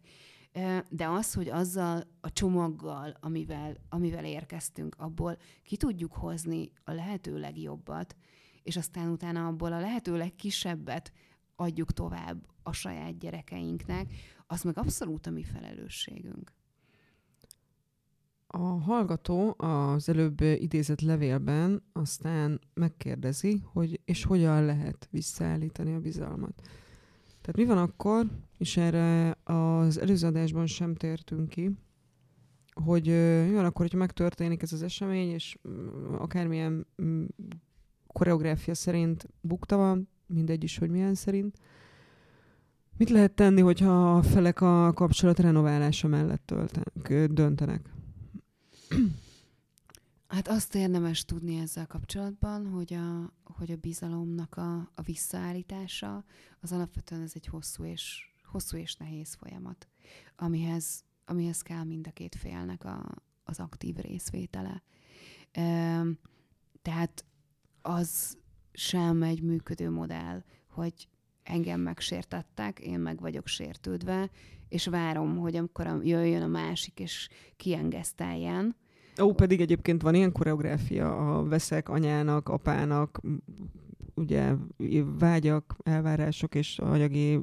De 0.89 1.07
az, 1.07 1.33
hogy 1.33 1.49
azzal 1.49 2.03
a 2.21 2.31
csomaggal, 2.31 3.17
amivel, 3.19 3.77
amivel 3.89 4.25
érkeztünk, 4.25 4.95
abból 4.97 5.37
ki 5.63 5.77
tudjuk 5.77 6.13
hozni 6.13 6.71
a 6.83 6.91
lehető 6.91 7.39
legjobbat, 7.39 8.15
és 8.63 8.77
aztán 8.77 9.09
utána 9.09 9.47
abból 9.47 9.73
a 9.73 9.79
lehető 9.79 10.17
legkisebbet 10.17 11.11
adjuk 11.55 11.91
tovább 11.91 12.47
a 12.63 12.71
saját 12.71 13.17
gyerekeinknek, 13.17 14.13
az 14.47 14.61
meg 14.61 14.77
abszolút 14.77 15.27
a 15.27 15.31
mi 15.31 15.43
felelősségünk. 15.43 16.53
A 18.53 18.57
hallgató 18.57 19.55
az 19.57 20.09
előbb 20.09 20.41
idézett 20.41 21.01
levélben 21.01 21.83
aztán 21.93 22.59
megkérdezi, 22.73 23.63
hogy 23.73 23.99
és 24.05 24.23
hogyan 24.23 24.65
lehet 24.65 25.07
visszaállítani 25.11 25.93
a 25.93 25.99
bizalmat. 25.99 26.61
Tehát 27.41 27.55
mi 27.55 27.65
van 27.65 27.77
akkor, 27.77 28.25
és 28.57 28.77
erre 28.77 29.37
az 29.43 29.99
előző 29.99 30.27
adásban 30.27 30.65
sem 30.65 30.95
tértünk 30.95 31.49
ki, 31.49 31.71
hogy 32.83 33.05
mi 33.47 33.53
van 33.53 33.65
akkor, 33.65 33.81
hogyha 33.81 33.97
megtörténik 33.97 34.61
ez 34.61 34.73
az 34.73 34.83
esemény, 34.83 35.29
és 35.29 35.57
mm, 35.67 36.13
akármilyen 36.13 36.85
mm, 37.01 37.25
koreográfia 38.07 38.73
szerint 38.73 39.27
bukta 39.41 39.77
van, 39.77 40.09
mindegy 40.25 40.63
is, 40.63 40.77
hogy 40.77 40.89
milyen 40.89 41.15
szerint. 41.15 41.57
Mit 42.97 43.09
lehet 43.09 43.31
tenni, 43.31 43.61
hogyha 43.61 44.15
a 44.15 44.21
felek 44.21 44.61
a 44.61 44.93
kapcsolat 44.93 45.39
renoválása 45.39 46.07
mellett 46.07 46.45
töltenek, 46.45 47.31
döntenek? 47.31 47.89
Hát 50.27 50.47
azt 50.47 50.75
érdemes 50.75 51.25
tudni 51.25 51.57
ezzel 51.57 51.87
kapcsolatban, 51.87 52.69
hogy 52.69 52.93
a, 52.93 53.33
hogy 53.43 53.71
a 53.71 53.75
bizalomnak 53.75 54.57
a, 54.57 54.91
a 54.95 55.01
visszaállítása 55.01 56.23
az 56.59 56.71
alapvetően 56.71 57.21
ez 57.21 57.31
egy 57.35 57.45
hosszú 57.45 57.83
és, 57.83 58.33
hosszú 58.43 58.77
és 58.77 58.95
nehéz 58.95 59.33
folyamat, 59.33 59.87
amihez, 60.35 61.03
amihez 61.25 61.61
kell 61.61 61.83
mind 61.83 62.07
a 62.07 62.11
két 62.11 62.35
félnek 62.35 62.83
a, 62.83 63.11
az 63.43 63.59
aktív 63.59 63.95
részvétele. 63.95 64.83
Ehm, 65.51 66.09
Tehát 66.81 67.25
az 67.81 68.37
sem 68.71 69.23
egy 69.23 69.41
működő 69.41 69.89
modell, 69.89 70.43
hogy 70.67 71.07
engem 71.43 71.79
megsértettek, 71.79 72.79
én 72.79 72.99
meg 72.99 73.19
vagyok 73.19 73.47
sértődve, 73.47 74.29
és 74.69 74.85
várom, 74.85 75.37
hogy 75.37 75.55
amikor 75.55 75.99
jöjjön 76.03 76.41
a 76.41 76.47
másik, 76.47 76.99
és 76.99 77.29
kiengeszteljen, 77.55 78.75
Ó, 79.21 79.33
pedig 79.33 79.61
egyébként 79.61 80.01
van 80.01 80.15
ilyen 80.15 80.31
koreográfia 80.31 81.37
a 81.37 81.43
veszek 81.43 81.89
anyának, 81.89 82.49
apának, 82.49 83.21
ugye 84.15 84.53
vágyak, 85.19 85.75
elvárások 85.83 86.55
és 86.55 86.79
anyagi 86.79 87.39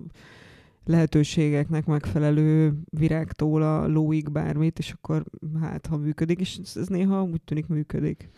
lehetőségeknek 0.85 1.87
megfelelő 1.87 2.75
virágtól 2.91 3.63
a 3.63 3.87
lóig 3.87 4.31
bármit, 4.31 4.79
és 4.79 4.93
akkor 4.93 5.25
hát, 5.61 5.87
ha 5.87 5.97
működik, 5.97 6.41
és 6.41 6.59
ez, 6.75 6.87
néha 6.87 7.23
úgy 7.23 7.43
tűnik 7.43 7.67
működik. 7.67 8.29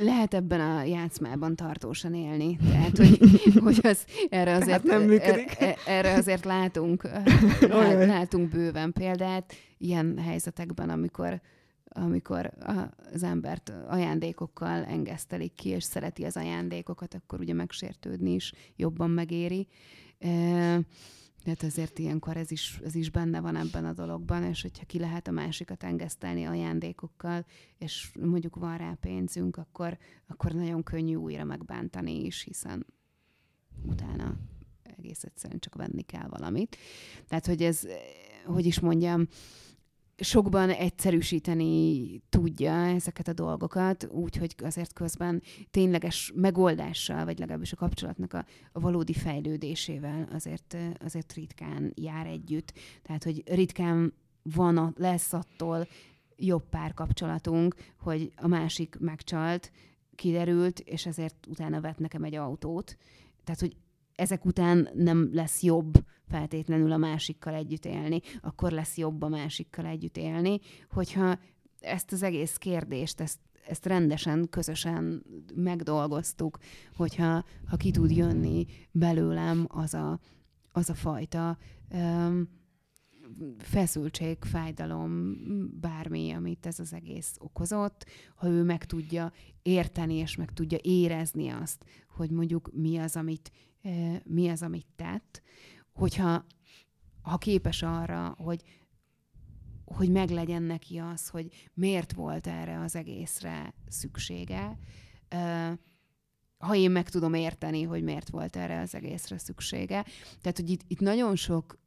lehet 0.00 0.34
ebben 0.34 0.60
a 0.60 0.82
játszmában 0.82 1.56
tartósan 1.56 2.14
élni. 2.14 2.56
Tehát, 2.56 2.96
hogy, 2.96 3.18
hogy 3.64 3.78
az, 3.82 4.04
erre, 4.30 4.54
azért, 4.54 4.82
nem 4.82 5.02
működik. 5.02 5.54
e- 5.58 5.66
e- 5.66 5.76
erre 5.86 6.12
azért 6.12 6.44
látunk, 6.44 7.08
látunk 8.06 8.48
bőven 8.48 8.92
példát 8.92 9.54
ilyen 9.78 10.18
helyzetekben, 10.18 10.90
amikor 10.90 11.40
amikor 11.96 12.50
az 13.12 13.22
embert 13.22 13.72
ajándékokkal 13.88 14.84
engesztelik 14.84 15.54
ki, 15.54 15.68
és 15.68 15.84
szereti 15.84 16.24
az 16.24 16.36
ajándékokat, 16.36 17.14
akkor 17.14 17.40
ugye 17.40 17.52
megsértődni 17.52 18.32
is 18.32 18.52
jobban 18.76 19.10
megéri. 19.10 19.68
Tehát 21.44 21.62
azért 21.62 21.98
ilyenkor 21.98 22.36
ez 22.36 22.50
is, 22.50 22.80
ez 22.84 22.94
is 22.94 23.10
benne 23.10 23.40
van 23.40 23.56
ebben 23.56 23.84
a 23.84 23.92
dologban, 23.92 24.42
és 24.42 24.62
hogyha 24.62 24.84
ki 24.84 24.98
lehet 24.98 25.28
a 25.28 25.30
másikat 25.30 25.82
engesztelni 25.82 26.44
ajándékokkal, 26.44 27.46
és 27.78 28.10
mondjuk 28.20 28.56
van 28.56 28.76
rá 28.76 28.96
pénzünk, 29.00 29.56
akkor, 29.56 29.98
akkor 30.26 30.52
nagyon 30.52 30.82
könnyű 30.82 31.14
újra 31.14 31.44
megbántani 31.44 32.24
is, 32.24 32.42
hiszen 32.42 32.86
utána 33.82 34.36
egész 34.82 35.22
egyszerűen 35.22 35.60
csak 35.60 35.74
venni 35.74 36.02
kell 36.02 36.28
valamit. 36.28 36.76
Tehát, 37.28 37.46
hogy 37.46 37.62
ez, 37.62 37.86
hogy 38.46 38.66
is 38.66 38.80
mondjam, 38.80 39.28
sokban 40.16 40.70
egyszerűsíteni 40.70 42.20
tudja 42.28 42.72
ezeket 42.72 43.28
a 43.28 43.32
dolgokat, 43.32 44.08
úgyhogy 44.10 44.54
azért 44.64 44.92
közben 44.92 45.42
tényleges 45.70 46.32
megoldással, 46.34 47.24
vagy 47.24 47.38
legalábbis 47.38 47.72
a 47.72 47.76
kapcsolatnak 47.76 48.32
a, 48.32 48.44
valódi 48.72 49.12
fejlődésével 49.12 50.28
azért, 50.32 50.76
azért 51.04 51.32
ritkán 51.32 51.92
jár 51.94 52.26
együtt. 52.26 52.72
Tehát, 53.02 53.24
hogy 53.24 53.42
ritkán 53.54 54.12
van, 54.42 54.76
a, 54.76 54.92
lesz 54.96 55.32
attól 55.32 55.86
jobb 56.36 56.68
párkapcsolatunk, 56.68 57.74
hogy 57.98 58.32
a 58.36 58.46
másik 58.46 58.96
megcsalt, 58.98 59.72
kiderült, 60.14 60.78
és 60.78 61.06
ezért 61.06 61.46
utána 61.48 61.80
vett 61.80 61.98
nekem 61.98 62.24
egy 62.24 62.34
autót. 62.34 62.96
Tehát, 63.44 63.60
hogy 63.60 63.76
ezek 64.16 64.44
után 64.44 64.88
nem 64.94 65.30
lesz 65.32 65.62
jobb 65.62 66.04
feltétlenül 66.28 66.92
a 66.92 66.96
másikkal 66.96 67.54
együtt 67.54 67.84
élni, 67.84 68.20
akkor 68.40 68.72
lesz 68.72 68.96
jobb 68.96 69.22
a 69.22 69.28
másikkal 69.28 69.86
együtt 69.86 70.16
élni, 70.16 70.58
hogyha 70.90 71.38
ezt 71.80 72.12
az 72.12 72.22
egész 72.22 72.56
kérdést, 72.56 73.20
ezt, 73.20 73.38
ezt 73.68 73.86
rendesen, 73.86 74.48
közösen 74.50 75.22
megdolgoztuk, 75.54 76.58
hogyha 76.96 77.44
ha 77.66 77.76
ki 77.76 77.90
tud 77.90 78.10
jönni 78.10 78.66
belőlem 78.90 79.66
az 79.68 79.94
a, 79.94 80.18
az 80.72 80.90
a 80.90 80.94
fajta 80.94 81.58
um, 81.90 82.48
feszültség, 83.58 84.44
fájdalom, 84.44 85.34
bármi, 85.80 86.32
amit 86.32 86.66
ez 86.66 86.78
az 86.78 86.92
egész 86.92 87.36
okozott, 87.38 88.06
ha 88.34 88.48
ő 88.48 88.62
meg 88.62 88.84
tudja 88.84 89.32
érteni, 89.62 90.14
és 90.14 90.36
meg 90.36 90.52
tudja 90.52 90.78
érezni 90.82 91.48
azt, 91.48 91.84
hogy 92.08 92.30
mondjuk 92.30 92.70
mi 92.72 92.98
az, 92.98 93.16
amit, 93.16 93.52
mi 94.24 94.48
az, 94.48 94.62
amit 94.62 94.86
tett, 94.96 95.42
hogyha 95.92 96.46
ha 97.22 97.38
képes 97.38 97.82
arra, 97.82 98.34
hogy, 98.38 98.62
hogy 99.84 100.10
meglegyen 100.10 100.62
neki 100.62 100.98
az, 100.98 101.28
hogy 101.28 101.70
miért 101.74 102.12
volt 102.12 102.46
erre 102.46 102.80
az 102.80 102.96
egészre 102.96 103.74
szüksége, 103.88 104.78
ha 106.58 106.74
én 106.74 106.90
meg 106.90 107.08
tudom 107.08 107.34
érteni, 107.34 107.82
hogy 107.82 108.02
miért 108.02 108.30
volt 108.30 108.56
erre 108.56 108.80
az 108.80 108.94
egészre 108.94 109.38
szüksége. 109.38 110.04
Tehát, 110.40 110.56
hogy 110.56 110.70
itt, 110.70 110.80
itt 110.86 111.00
nagyon 111.00 111.36
sok 111.36 111.78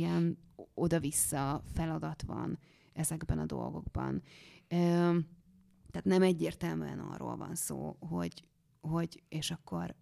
ilyen 0.00 0.38
oda-vissza 0.74 1.62
feladat 1.74 2.22
van 2.22 2.58
ezekben 2.92 3.38
a 3.38 3.46
dolgokban. 3.46 4.22
Tehát 4.68 6.04
nem 6.04 6.22
egyértelműen 6.22 6.98
arról 6.98 7.36
van 7.36 7.54
szó, 7.54 7.96
hogy, 8.00 8.44
hogy 8.80 9.22
és 9.28 9.50
akkor, 9.50 9.94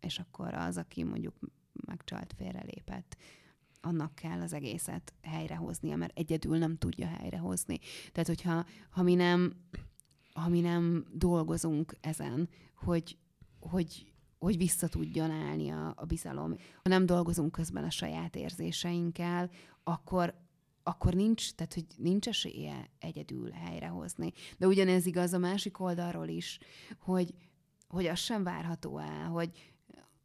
és 0.00 0.18
akkor 0.18 0.54
az, 0.54 0.76
aki 0.76 1.02
mondjuk 1.02 1.38
megcsalt, 1.86 2.34
félrelépett, 2.36 3.16
annak 3.80 4.14
kell 4.14 4.40
az 4.40 4.52
egészet 4.52 5.14
helyrehoznia, 5.22 5.96
mert 5.96 6.18
egyedül 6.18 6.58
nem 6.58 6.76
tudja 6.76 7.06
helyrehozni. 7.06 7.78
Tehát, 8.12 8.28
hogyha 8.28 8.64
ha 8.90 9.02
mi 9.02 9.14
nem, 9.14 9.54
ha 10.34 10.48
mi 10.48 10.60
nem 10.60 11.06
dolgozunk 11.12 11.96
ezen, 12.00 12.48
hogy, 12.74 13.18
hogy, 13.60 14.09
hogy 14.40 14.56
vissza 14.56 14.88
tudjon 14.88 15.30
állni 15.30 15.70
a, 15.70 15.92
a 15.96 16.04
bizalom, 16.04 16.56
ha 16.82 16.88
nem 16.88 17.06
dolgozunk 17.06 17.52
közben 17.52 17.84
a 17.84 17.90
saját 17.90 18.36
érzéseinkkel, 18.36 19.50
akkor, 19.84 20.34
akkor 20.82 21.14
nincs, 21.14 21.52
tehát 21.52 21.74
hogy 21.74 21.86
nincs 21.96 22.28
esélye 22.28 22.90
egyedül 22.98 23.50
helyrehozni. 23.50 24.32
De 24.58 24.66
ugyanez 24.66 25.06
igaz 25.06 25.32
a 25.32 25.38
másik 25.38 25.80
oldalról 25.80 26.28
is, 26.28 26.58
hogy, 26.98 27.34
hogy 27.88 28.06
az 28.06 28.18
sem 28.18 28.42
várható 28.42 28.98
el, 28.98 29.28
hogy 29.28 29.74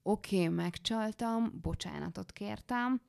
oké, 0.03 0.35
okay, 0.43 0.47
megcsaltam, 0.47 1.59
bocsánatot 1.61 2.31
kértem, 2.31 3.01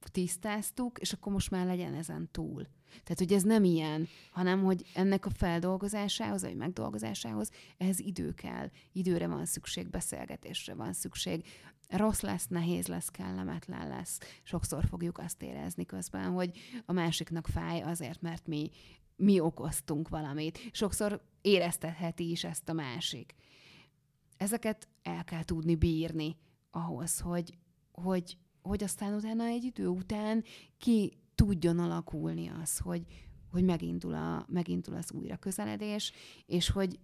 tisztáztuk, 0.00 0.98
és 0.98 1.12
akkor 1.12 1.32
most 1.32 1.50
már 1.50 1.66
legyen 1.66 1.94
ezen 1.94 2.28
túl. 2.30 2.66
Tehát, 2.88 3.18
hogy 3.18 3.32
ez 3.32 3.42
nem 3.42 3.64
ilyen, 3.64 4.08
hanem, 4.30 4.64
hogy 4.64 4.84
ennek 4.94 5.26
a 5.26 5.30
feldolgozásához, 5.30 6.42
vagy 6.42 6.56
megdolgozásához 6.56 7.50
ehhez 7.76 7.98
idő 7.98 8.34
kell. 8.34 8.70
Időre 8.92 9.26
van 9.26 9.46
szükség, 9.46 9.88
beszélgetésre 9.90 10.74
van 10.74 10.92
szükség. 10.92 11.44
Rossz 11.88 12.20
lesz, 12.20 12.46
nehéz 12.46 12.86
lesz, 12.86 13.08
kellemetlen 13.08 13.88
lesz. 13.88 14.18
Sokszor 14.42 14.84
fogjuk 14.84 15.18
azt 15.18 15.42
érezni 15.42 15.86
közben, 15.86 16.30
hogy 16.30 16.58
a 16.84 16.92
másiknak 16.92 17.46
fáj 17.46 17.82
azért, 17.82 18.20
mert 18.20 18.46
mi, 18.46 18.70
mi 19.16 19.40
okoztunk 19.40 20.08
valamit. 20.08 20.58
Sokszor 20.72 21.22
éreztetheti 21.40 22.30
is 22.30 22.44
ezt 22.44 22.68
a 22.68 22.72
másik. 22.72 23.34
Ezeket 24.36 24.88
el 25.02 25.24
kell 25.24 25.44
tudni 25.44 25.74
bírni 25.74 26.36
ahhoz, 26.70 27.20
hogy, 27.20 27.58
hogy, 27.92 28.38
hogy 28.62 28.82
aztán 28.82 29.14
utána 29.14 29.44
egy 29.44 29.64
idő 29.64 29.86
után 29.86 30.44
ki 30.78 31.18
tudjon 31.36 31.78
alakulni 31.78 32.48
az, 32.62 32.78
hogy, 32.78 33.02
hogy 33.50 33.64
megindul, 33.64 34.14
a, 34.14 34.46
megindul 34.48 34.94
az 34.94 35.12
újra 35.12 35.36
közeledés, 35.36 36.12
és 36.46 36.70
hogy 36.70 36.98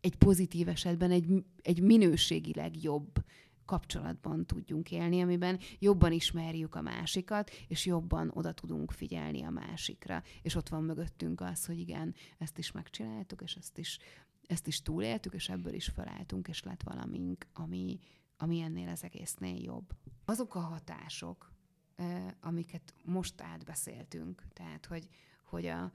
egy 0.00 0.16
pozitív 0.16 0.68
esetben 0.68 1.10
egy, 1.10 1.44
egy 1.62 1.80
minőségileg 1.80 2.82
jobb 2.82 3.24
kapcsolatban 3.64 4.46
tudjunk 4.46 4.90
élni, 4.90 5.20
amiben 5.20 5.58
jobban 5.78 6.12
ismerjük 6.12 6.74
a 6.74 6.80
másikat, 6.80 7.50
és 7.68 7.86
jobban 7.86 8.30
oda 8.34 8.52
tudunk 8.52 8.90
figyelni 8.90 9.42
a 9.42 9.50
másikra. 9.50 10.22
És 10.42 10.54
ott 10.54 10.68
van 10.68 10.82
mögöttünk 10.82 11.40
az, 11.40 11.66
hogy 11.66 11.78
igen, 11.78 12.14
ezt 12.38 12.58
is 12.58 12.72
megcsináltuk, 12.72 13.42
és 13.42 13.54
ezt 13.54 13.78
is, 13.78 13.98
ezt 14.46 14.66
is 14.66 14.82
túléltük, 14.82 15.34
és 15.34 15.48
ebből 15.48 15.74
is 15.74 15.86
felálltunk, 15.88 16.48
és 16.48 16.62
lett 16.62 16.82
valamink, 16.82 17.46
ami, 17.52 17.98
ami 18.36 18.60
ennél 18.60 18.88
az 18.88 19.04
egésznél 19.04 19.62
jobb. 19.62 19.92
Azok 20.24 20.54
a 20.54 20.60
hatások, 20.60 21.53
amiket 22.40 22.94
most 23.02 23.40
átbeszéltünk, 23.40 24.42
tehát 24.52 24.86
hogy, 24.86 25.08
hogy 25.44 25.66
a, 25.66 25.92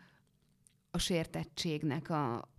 a 0.92 0.98
sértettségnek 0.98 2.10
a, 2.10 2.50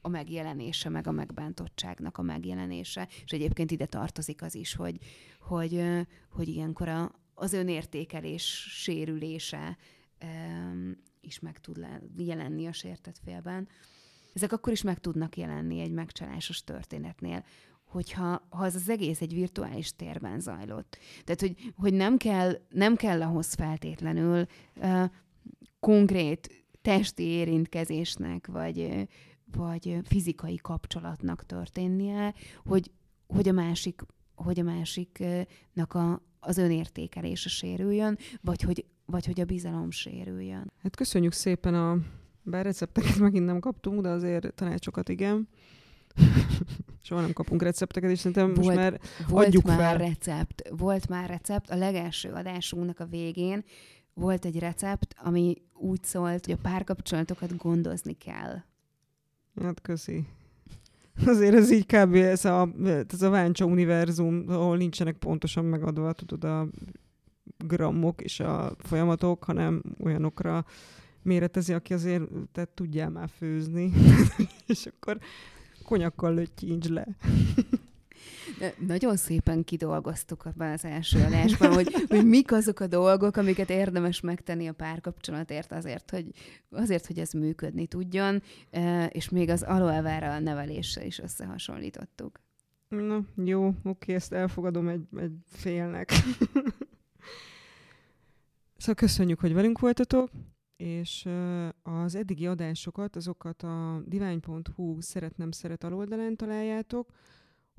a 0.00 0.08
megjelenése, 0.08 0.88
meg 0.88 1.06
a 1.06 1.12
megbántottságnak 1.12 2.18
a 2.18 2.22
megjelenése, 2.22 3.08
és 3.24 3.32
egyébként 3.32 3.70
ide 3.70 3.86
tartozik 3.86 4.42
az 4.42 4.54
is, 4.54 4.74
hogy, 4.74 4.98
hogy, 5.40 5.82
hogy 6.28 6.48
ilyenkor 6.48 6.88
a, 6.88 7.12
az 7.34 7.52
önértékelés 7.52 8.44
sérülése 8.82 9.76
is 11.20 11.38
meg 11.38 11.60
tud 11.60 11.86
jelenni 12.16 12.66
a 12.66 12.72
sértett 12.72 13.18
félben. 13.24 13.68
Ezek 14.32 14.52
akkor 14.52 14.72
is 14.72 14.82
meg 14.82 14.98
tudnak 14.98 15.36
jelenni 15.36 15.80
egy 15.80 15.92
megcsalásos 15.92 16.64
történetnél, 16.64 17.44
hogyha 17.86 18.46
ha 18.48 18.64
az, 18.64 18.74
az 18.74 18.88
egész 18.88 19.20
egy 19.20 19.34
virtuális 19.34 19.96
térben 19.96 20.40
zajlott. 20.40 20.98
Tehát, 21.24 21.40
hogy, 21.40 21.72
hogy 21.76 21.94
nem, 21.94 22.16
kell, 22.16 22.52
nem 22.68 22.96
kell 22.96 23.22
ahhoz 23.22 23.54
feltétlenül 23.54 24.46
uh, 24.76 25.04
konkrét 25.80 26.64
testi 26.82 27.22
érintkezésnek, 27.22 28.46
vagy, 28.46 29.08
vagy 29.52 29.98
fizikai 30.04 30.56
kapcsolatnak 30.56 31.46
történnie, 31.46 32.34
hogy, 32.64 32.90
hogy 33.26 33.48
a 33.48 33.52
másik 33.52 34.02
hogy 34.36 34.60
a 34.60 34.62
másiknak 34.62 35.94
a, 35.94 36.22
az 36.40 36.58
önértékelése 36.58 37.48
sérüljön, 37.48 38.18
vagy 38.40 38.62
hogy, 38.62 38.84
vagy 39.04 39.26
hogy 39.26 39.40
a 39.40 39.44
bizalom 39.44 39.90
sérüljön. 39.90 40.72
Hát 40.82 40.96
köszönjük 40.96 41.32
szépen 41.32 41.74
a 41.74 41.98
bár 42.42 42.64
recepteket 42.64 43.18
megint 43.18 43.44
nem 43.44 43.60
kaptunk, 43.60 44.00
de 44.00 44.08
azért 44.08 44.54
tanácsokat 44.54 45.08
igen. 45.08 45.48
Soha 47.06 47.20
nem 47.20 47.32
kapunk 47.32 47.62
recepteket, 47.62 48.10
és 48.10 48.18
szerintem 48.18 48.54
volt, 48.54 48.66
most 48.66 48.76
már 48.76 49.00
volt 49.28 49.46
adjuk 49.46 49.64
már 49.64 49.78
fel. 49.78 49.96
recept, 49.96 50.62
volt 50.70 51.08
már 51.08 51.28
recept. 51.28 51.70
A 51.70 51.76
legelső 51.76 52.30
adásunknak 52.30 53.00
a 53.00 53.06
végén 53.06 53.64
volt 54.14 54.44
egy 54.44 54.58
recept, 54.58 55.14
ami 55.18 55.62
úgy 55.74 56.04
szólt, 56.04 56.44
hogy 56.44 56.54
a 56.54 56.68
párkapcsolatokat 56.68 57.56
gondozni 57.56 58.12
kell. 58.12 58.56
Hát 59.62 59.80
köszi. 59.80 60.26
Azért 61.26 61.54
ez 61.54 61.70
így 61.72 61.86
kb. 61.86 62.14
ez 62.14 62.44
a, 62.44 62.68
ez 63.08 63.22
a 63.22 63.30
Váncsa 63.30 63.64
univerzum, 63.64 64.44
ahol 64.48 64.76
nincsenek 64.76 65.16
pontosan 65.16 65.64
megadva, 65.64 66.12
tudod, 66.12 66.44
a 66.44 66.68
grammok 67.58 68.22
és 68.22 68.40
a 68.40 68.72
folyamatok, 68.78 69.44
hanem 69.44 69.82
olyanokra 70.02 70.64
méretezi, 71.22 71.72
aki 71.72 71.94
azért 71.94 72.22
te 72.52 72.68
tudjál 72.74 73.10
már 73.10 73.28
főzni. 73.36 73.92
és 74.66 74.86
akkor 74.86 75.18
konyakkal 75.86 76.34
lötyincs 76.34 76.88
le. 76.88 77.06
De 78.58 78.74
nagyon 78.86 79.16
szépen 79.16 79.64
kidolgoztuk 79.64 80.44
abban 80.44 80.70
az 80.70 80.84
első 80.84 81.22
adásban, 81.22 81.72
hogy, 81.72 81.92
hogy 82.08 82.26
mik 82.26 82.52
azok 82.52 82.80
a 82.80 82.86
dolgok, 82.86 83.36
amiket 83.36 83.70
érdemes 83.70 84.20
megtenni 84.20 84.68
a 84.68 84.72
párkapcsolatért 84.72 85.72
azért, 85.72 86.10
hogy, 86.10 86.26
azért, 86.70 87.06
hogy 87.06 87.18
ez 87.18 87.32
működni 87.32 87.86
tudjon, 87.86 88.42
és 89.08 89.28
még 89.28 89.48
az 89.48 89.62
aloe 89.62 90.00
vera 90.00 90.38
neveléssel 90.38 91.04
is 91.04 91.18
összehasonlítottuk. 91.18 92.40
Na, 92.88 93.20
jó, 93.44 93.74
oké, 93.82 94.14
ezt 94.14 94.32
elfogadom 94.32 94.88
egy, 94.88 95.02
egy 95.16 95.32
félnek. 95.46 96.12
szóval 98.76 98.94
köszönjük, 98.94 99.40
hogy 99.40 99.54
velünk 99.54 99.78
voltatok 99.78 100.30
és 100.76 101.28
az 101.82 102.14
eddigi 102.14 102.46
adásokat, 102.46 103.16
azokat 103.16 103.62
a 103.62 104.02
divány.hu 104.06 105.00
szeretnem 105.00 105.50
szeret 105.50 105.84
aloldalán 105.84 106.36
találjátok. 106.36 107.10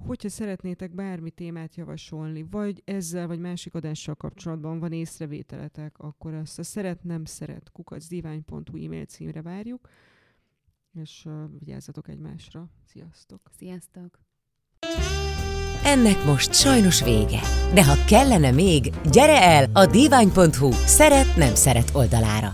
Hogyha 0.05 0.29
szeretnétek 0.29 0.95
bármi 0.95 1.29
témát 1.29 1.75
javasolni, 1.75 2.45
vagy 2.49 2.81
ezzel, 2.85 3.27
vagy 3.27 3.39
másik 3.39 3.73
adással 3.73 4.15
kapcsolatban 4.15 4.79
van 4.79 4.91
észrevételetek, 4.91 5.99
akkor 5.99 6.33
azt 6.33 6.59
a 6.59 6.63
szeretnem 6.63 7.25
szeret 7.25 7.71
kukacdivány.hu 7.71 8.83
e-mail 8.85 9.05
címre 9.05 9.41
várjuk, 9.41 9.89
és 10.93 11.27
vigyázzatok 11.59 12.09
egymásra. 12.09 12.69
Sziasztok! 12.85 13.41
Sziasztok! 13.57 14.19
Ennek 15.83 16.25
most 16.25 16.53
sajnos 16.53 17.03
vége. 17.03 17.39
De 17.73 17.85
ha 17.85 18.05
kellene 18.07 18.51
még, 18.51 18.89
gyere 19.11 19.41
el 19.41 19.69
a 19.73 19.85
divány.hu 19.85 20.71
szeret-nem 20.71 21.55
szeret 21.55 21.89
oldalára. 21.93 22.53